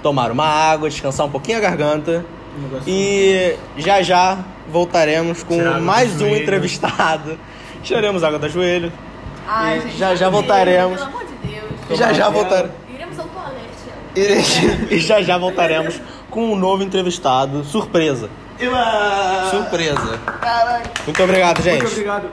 [0.01, 2.23] tomar uma água, descansar um pouquinho a garganta
[2.57, 4.37] Um e já já
[4.69, 6.43] voltaremos com mais um joelho.
[6.43, 7.37] entrevistado.
[7.83, 8.91] Tiraremos água do joelho.
[9.47, 10.99] Ai, gente, já- já voltaremos.
[10.99, 11.65] Pelo amor de Deus.
[11.89, 12.71] E já já voltaremos.
[12.93, 13.67] Iremos ao toalete.
[14.89, 17.63] E e já já voltaremos com um novo entrevistado.
[17.63, 18.29] Surpresa.
[19.51, 20.19] Surpresa.
[21.05, 21.81] Muito obrigado, gente.
[21.81, 22.29] Muito obrigado.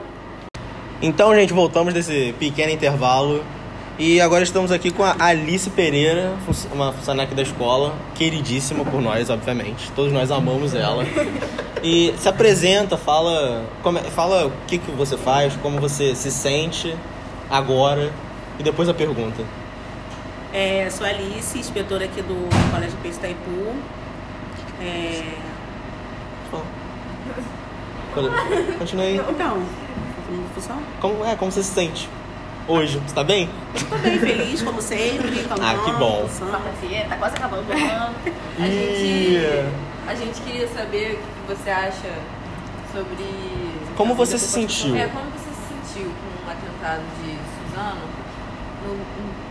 [1.01, 3.43] Então, gente, voltamos desse pequeno intervalo.
[3.97, 6.33] E agora estamos aqui com a Alice Pereira,
[6.73, 9.89] uma funcionária aqui da escola, queridíssima por nós, obviamente.
[9.93, 11.05] Todos nós amamos ela.
[11.81, 16.29] E se apresenta, fala, como é- fala o que, que você faz, como você se
[16.29, 16.93] sente
[17.49, 18.11] agora
[18.59, 19.41] e depois a pergunta.
[20.51, 23.75] É, sou Alice, inspetora aqui do Colégio Peixe Itaipu.
[24.81, 25.23] É,
[28.77, 29.21] Continue aí.
[29.29, 29.61] então?
[30.99, 32.09] Como, é, como você se sente
[32.67, 32.99] hoje?
[33.05, 33.49] Você tá bem?
[33.73, 35.45] Estou bem feliz, como sempre.
[35.61, 36.27] Ah, que bom.
[36.39, 38.15] Quarta-feira, tá quase acabando o ano.
[38.59, 39.65] A gente,
[40.07, 42.11] a gente queria saber o que você acha
[42.93, 43.25] sobre.
[43.95, 44.95] Como você se da sentiu?
[44.95, 47.37] É, como você se sentiu com o atentado de
[47.69, 48.01] Suzano?
[48.85, 49.45] No, no-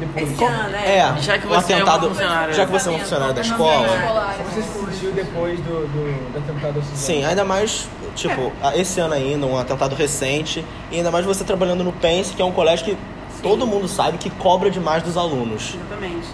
[0.00, 0.32] Depois.
[0.32, 0.98] esse ano, né?
[0.98, 2.52] É, Já que um você é uma atentado, funcionária.
[2.54, 3.88] já que você é uma funcionária da escola.
[4.36, 6.96] Como você se sentiu depois do, do, do atentado ao Suzano?
[6.96, 11.44] Sim, ainda mais, tipo, a- esse ano ainda, um atentado recente, e ainda mais você
[11.44, 12.96] trabalhando no Pense, que é um colégio que
[13.42, 15.74] todo mundo sabe que cobra demais dos alunos.
[15.74, 16.26] Exatamente.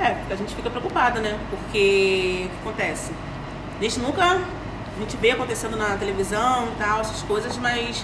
[0.00, 1.38] É, a gente fica preocupada, né?
[1.50, 3.12] Porque o que acontece?
[3.78, 8.02] A gente nunca a gente vê acontecendo na televisão e tal, essas coisas, mas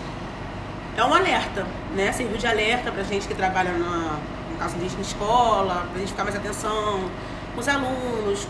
[0.96, 2.12] é um alerta, né?
[2.12, 4.18] Serviu de alerta pra gente que trabalha na,
[4.50, 7.00] no caso na escola, pra gente ficar mais atenção
[7.54, 8.46] com os alunos.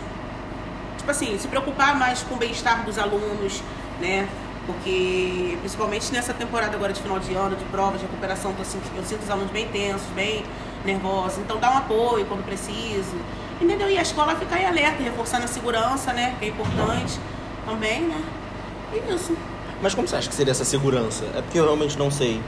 [0.97, 3.61] Tipo assim, se preocupar mais com o bem-estar dos alunos,
[3.99, 4.27] né?
[4.65, 8.95] Porque, principalmente nessa temporada agora de final de ano, de prova, de recuperação, tô sentindo-
[8.97, 10.45] eu sinto os alunos bem tensos, bem
[10.85, 11.39] nervosos.
[11.39, 13.15] Então, dá um apoio quando preciso.
[13.61, 13.89] Entendeu?
[13.89, 16.35] E a escola ficar em alerta, reforçando a segurança, né?
[16.39, 17.19] Que é importante
[17.65, 18.21] também, né?
[18.93, 19.35] E isso.
[19.81, 21.25] Mas como você acha que seria essa segurança?
[21.35, 22.41] É porque eu realmente não sei.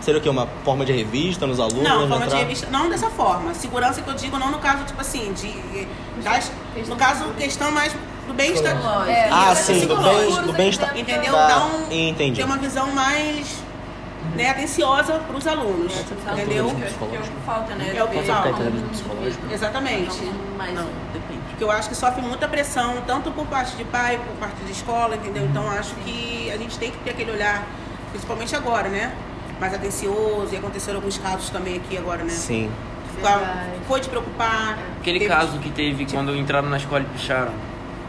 [0.00, 0.28] Seria o quê?
[0.28, 1.82] Uma forma de revista nos alunos?
[1.82, 2.38] Não, forma de entrar?
[2.38, 3.54] revista, não dessa forma.
[3.54, 5.88] Segurança que eu digo não no caso, tipo assim, de.
[6.22, 6.52] Das,
[6.86, 7.94] no caso, questão mais
[8.26, 8.76] do bem-estar.
[9.08, 10.98] É, Ah, Isso, sim, do psicológico, bem- do bem-estar.
[10.98, 11.32] Entendeu?
[11.32, 12.36] Tá, Dá um, entendi.
[12.36, 13.64] ter uma visão mais
[14.34, 15.94] né, atenciosa para os alunos.
[16.32, 16.66] Entendeu?
[16.74, 17.92] Que é o que falta, né?
[17.96, 18.50] É o que falta.
[19.52, 20.22] Exatamente.
[20.58, 20.84] Mais Não.
[21.12, 21.40] Depende.
[21.48, 24.72] Porque eu acho que sofre muita pressão, tanto por parte de pai, por parte de
[24.72, 25.44] escola, entendeu?
[25.44, 27.64] Então acho que a gente tem que ter aquele olhar,
[28.10, 29.12] principalmente agora, né?
[29.58, 32.30] Mais atencioso, e aconteceram alguns casos também aqui agora, né?
[32.30, 32.70] Sim.
[33.88, 34.76] Foi te preocupar.
[35.00, 37.52] Aquele teve- caso que teve quando entraram na escola e picharam.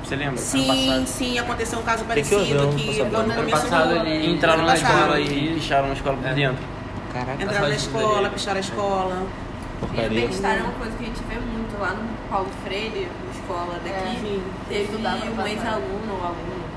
[0.07, 0.31] Você lembra?
[0.31, 3.35] Ano Sim, sim, aconteceu um caso parecido que tô foi no sabendo.
[3.35, 4.93] começo passado do ele- Entraram ano na passado.
[4.95, 6.63] escola e picharam a escola por dentro.
[7.11, 7.43] Caraca.
[7.43, 9.15] Entraram na escola, picharam a escola.
[9.17, 10.09] E o Porcaria.
[10.21, 13.79] bem-estar é uma coisa que a gente vê muito lá no Paulo Freire, na escola
[13.83, 14.17] daqui.
[14.21, 14.43] Sim.
[14.69, 16.67] Teve um ex-aluno ou aluno.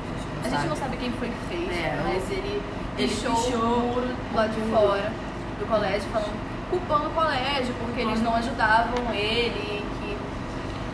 [0.45, 2.61] A gente não sabe quem foi que fez, É, mas ele
[2.97, 3.59] pichou o
[3.95, 5.13] muro lá de fora
[5.61, 6.33] do colégio, falando,
[6.69, 9.80] culpando o colégio, porque eles não ajudavam ele,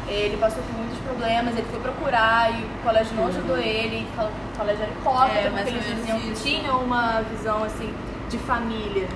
[0.08, 4.58] ele passou por muitos problemas, ele foi procurar e o colégio não ajudou ele, o
[4.58, 6.42] colégio era hipócrita, É, porque eles diziam que isso.
[6.44, 7.92] tinham uma visão assim
[8.28, 9.08] de família.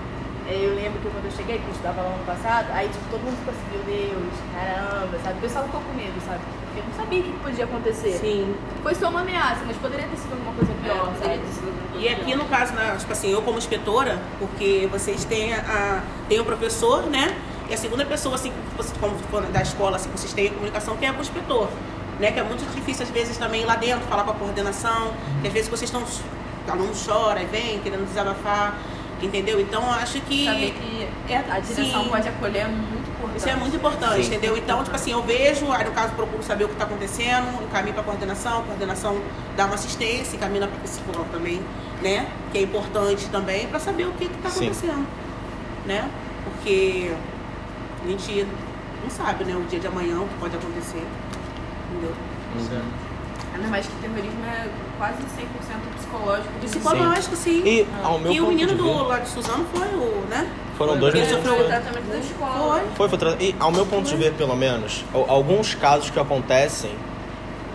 [0.48, 2.88] É, Eu lembro que quando eu cheguei, que eu estudava lá no ano passado, aí
[2.88, 5.38] tipo, todo mundo ficou assim, meu Deus, caramba, sabe?
[5.38, 6.40] O pessoal ficou com medo, sabe?
[6.66, 8.12] Porque não sabia o que podia acontecer.
[8.18, 8.54] Sim.
[8.82, 11.38] Foi só uma ameaça, mas poderia ter sido alguma coisa pior, É, poderia sabe?
[11.46, 14.88] ter sido alguma coisa E aqui no caso, né, tipo assim, eu como inspetora, porque
[14.90, 17.36] vocês têm a, tem o professor, né?
[17.70, 18.52] E a segunda pessoa, assim,
[18.98, 21.68] como da escola, assim, que vocês têm a comunicação, que é o inspetor.
[22.18, 22.32] Né?
[22.32, 25.12] Que é muito difícil, às vezes, também ir lá dentro, falar com a coordenação.
[25.40, 26.02] Que às vezes vocês estão.
[26.02, 28.76] O aluno chora e vem, querendo desabafar.
[29.22, 29.60] Entendeu?
[29.60, 30.46] Então eu acho que.
[30.46, 32.10] Saber que é, a direção sim.
[32.10, 33.36] pode acolher é muito importante.
[33.36, 34.26] Isso é muito importante, Sim.
[34.28, 34.56] entendeu?
[34.56, 37.94] Então, tipo assim, eu vejo, aí no caso procuro saber o que está acontecendo, encaminho
[37.94, 39.20] para coordenação, a coordenação
[39.56, 41.62] dá uma assistência, encaminha para psicólogo também,
[42.02, 42.26] né?
[42.50, 44.66] Que é importante também para saber o que está Sim.
[44.66, 45.06] acontecendo,
[45.86, 46.10] né?
[46.44, 47.12] Porque
[48.04, 48.46] a gente
[49.02, 49.54] não sabe, né?
[49.54, 51.02] O dia de amanhã, o que pode acontecer,
[51.90, 52.14] entendeu?
[53.54, 56.48] Ainda mais que terrorismo é quase 100% psicológico.
[56.60, 57.62] Psicológico, sim.
[57.64, 60.48] E ao meu E o ponto menino de do lá de Suzano foi o, né?
[60.78, 61.44] foram dois Ele meninos.
[61.46, 62.82] sofreu o tratamento da escola.
[62.96, 63.08] Foi.
[63.08, 66.90] Foi, foi E ao meu ponto de ver, pelo menos, al- alguns casos que acontecem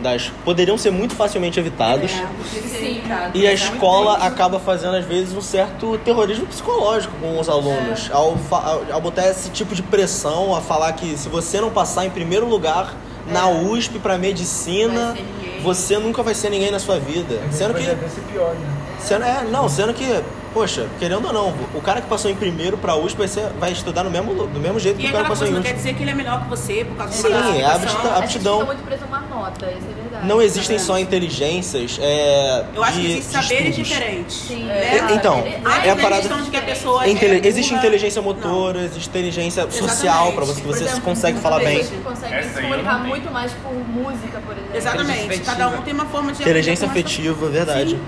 [0.02, 2.12] das poderiam ser muito facilmente evitados.
[2.12, 3.32] Sim, cara.
[3.34, 8.10] E a escola acaba fazendo, às vezes, um certo terrorismo psicológico com os alunos.
[8.12, 11.70] Ao, fa- ao, ao botar esse tipo de pressão, a falar que se você não
[11.70, 12.94] passar em primeiro lugar
[13.28, 15.16] na USP para medicina,
[15.64, 17.42] você nunca vai ser ninguém na sua vida.
[17.52, 17.84] Sendo que.
[17.84, 18.68] Vai ser pior, né?
[19.00, 20.22] Sendo, é, não, sendo que,
[20.56, 23.72] poxa, querendo ou não, o cara que passou em primeiro pra USP vai, ser, vai
[23.74, 25.60] estudar no mesmo, do mesmo jeito que E o cara aquela passou coisa em não
[25.62, 25.70] USP.
[25.70, 27.66] quer dizer que ele é melhor que você por causa Sim, uma é classificação.
[27.66, 28.14] aptidão.
[28.16, 28.54] A gente aptidão.
[28.62, 30.26] fica muito preso a uma nota, isso é verdade.
[30.28, 34.36] Não existem só inteligências é, Eu acho de, que existem saberes diferentes.
[34.38, 34.64] Sim.
[34.64, 34.98] né?
[35.10, 37.74] É, então, Não é é a parada- questão de que a pessoa Intele- é existe
[37.74, 38.30] inteligência Não.
[38.30, 39.90] motora, existe inteligência Exatamente.
[39.92, 41.84] social pra você que você exemplo, consegue falar bem.
[41.84, 44.78] Que conseguem Essa se comunicar não muito mais por música, por exemplo.
[44.78, 45.40] Exatamente.
[45.42, 47.90] Cada um tem uma forma de Inteligência afetiva, verdade.
[47.92, 48.00] Sim.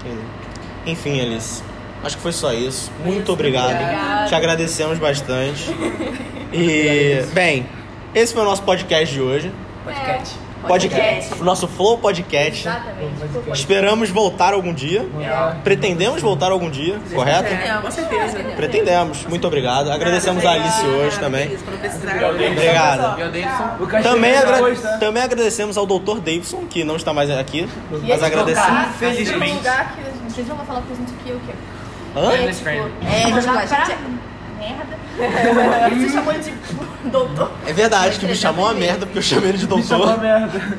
[0.00, 0.20] Entendi.
[0.86, 1.62] Enfim, Alice.
[2.04, 2.90] Acho que foi só isso.
[3.04, 3.70] Muito Isso, obrigado.
[3.72, 4.28] obrigada.
[4.28, 5.64] Te agradecemos bastante.
[6.56, 7.66] E, bem,
[8.14, 9.50] esse foi o nosso podcast de hoje.
[9.84, 10.36] Podcast.
[10.68, 11.34] Podcast.
[11.40, 12.60] O nosso Flow Podcast.
[12.60, 13.50] Exatamente.
[13.52, 15.04] Esperamos voltar algum dia.
[15.20, 15.56] É.
[15.64, 17.52] Pretendemos voltar algum dia, correto?
[17.52, 18.38] É, com certeza.
[18.56, 19.26] Pretendemos.
[19.26, 19.90] Muito obrigado.
[19.90, 21.50] Agradecemos a Alice hoje também.
[22.30, 23.16] Obrigado.
[24.02, 24.98] Também, é agra- tá?
[24.98, 26.18] também agradecemos ao Dr.
[26.24, 27.68] Davidson, que não está mais aqui.
[28.02, 28.68] E Mas agradecemos.
[28.70, 29.22] lugar, Felizmente.
[29.50, 31.52] esse lugar que a gente vai falar pra gente aqui é o quê?
[32.16, 32.32] Hã?
[32.32, 32.92] É, Business tipo, friend.
[33.06, 33.98] é, tipo, a gente é...
[34.58, 35.04] Merda.
[35.96, 36.52] Você chamou ele de
[37.10, 37.50] doutor.
[37.66, 40.10] É verdade que me chamou uma merda porque eu chamei ele de Me chamou a
[40.10, 40.22] doutor.
[40.22, 40.58] merda.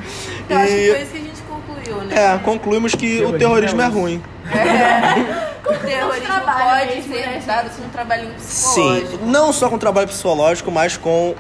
[0.49, 2.15] Eu acho que foi isso que a gente concluiu, né?
[2.15, 4.21] É, concluímos que o terrorismo é ruim.
[5.65, 9.25] O terrorismo trabalho pode ser né, evitado com um trabalhinho Sim, psicológico.
[9.25, 11.33] não só com trabalho psicológico, mas com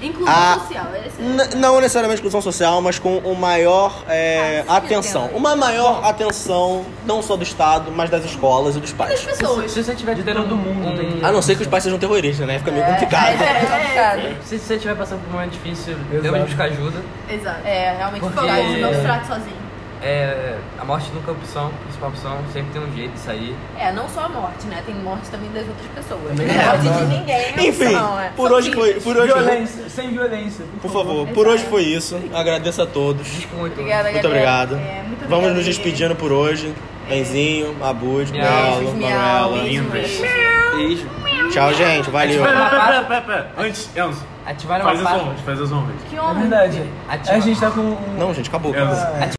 [0.00, 0.86] Inclusão A- social.
[0.94, 1.54] É...
[1.56, 5.24] Não necessariamente inclusão social, mas com uma maior é, Ah, atenção.
[5.24, 5.36] entendo.
[5.36, 9.20] Uma maior atenção, não só do Estado, mas das escolas e dos das pais.
[9.22, 9.70] pessoas.
[9.72, 12.46] Se você tiver De todo mundo, que- A não ser que os pais sejam terroristas,
[12.46, 12.58] né?
[12.58, 13.42] Fica meio complicado.
[13.42, 14.44] É, complicado.
[14.44, 16.22] Se você estiver passando por um momento difícil, Exato.
[16.22, 16.98] deu mesmo buscar ajuda.
[17.30, 17.60] Exato.
[17.66, 18.40] É, realmente Porque-
[18.80, 19.67] não se trate sozinho.
[20.02, 23.54] É, a morte nunca é opção, principal opção, sempre tem um jeito de sair.
[23.78, 24.82] É, não só a morte, né?
[24.86, 26.20] Tem morte também das outras pessoas.
[26.38, 27.16] A é morte de verdade.
[27.18, 28.30] ninguém é Enfim, opção, é.
[28.36, 28.94] por hoje foi.
[28.94, 30.64] Por hoje, Violência, sem violência.
[30.80, 32.18] por favor, por hoje foi isso.
[32.34, 33.26] Agradeço a todos.
[33.52, 33.72] Muito.
[33.80, 34.74] Obrigada, Muito obrigado.
[34.76, 36.74] É, muito Vamos nos despedindo por hoje.
[37.08, 39.56] Benzinho, Abud, miau, Manuela.
[39.90, 41.08] beijo.
[41.50, 42.10] Tchau, gente.
[42.10, 42.42] Valeu.
[42.42, 43.52] Pera, pera, pera, pera.
[43.56, 45.94] Antes, Enzo, Ativaram faz as honras, faz as honras.
[46.08, 46.34] Que É honra.
[46.34, 46.82] verdade.
[47.08, 47.96] Ativa- A gente tá com.
[48.18, 48.74] Não, gente, acabou.
[48.76, 49.24] Ah,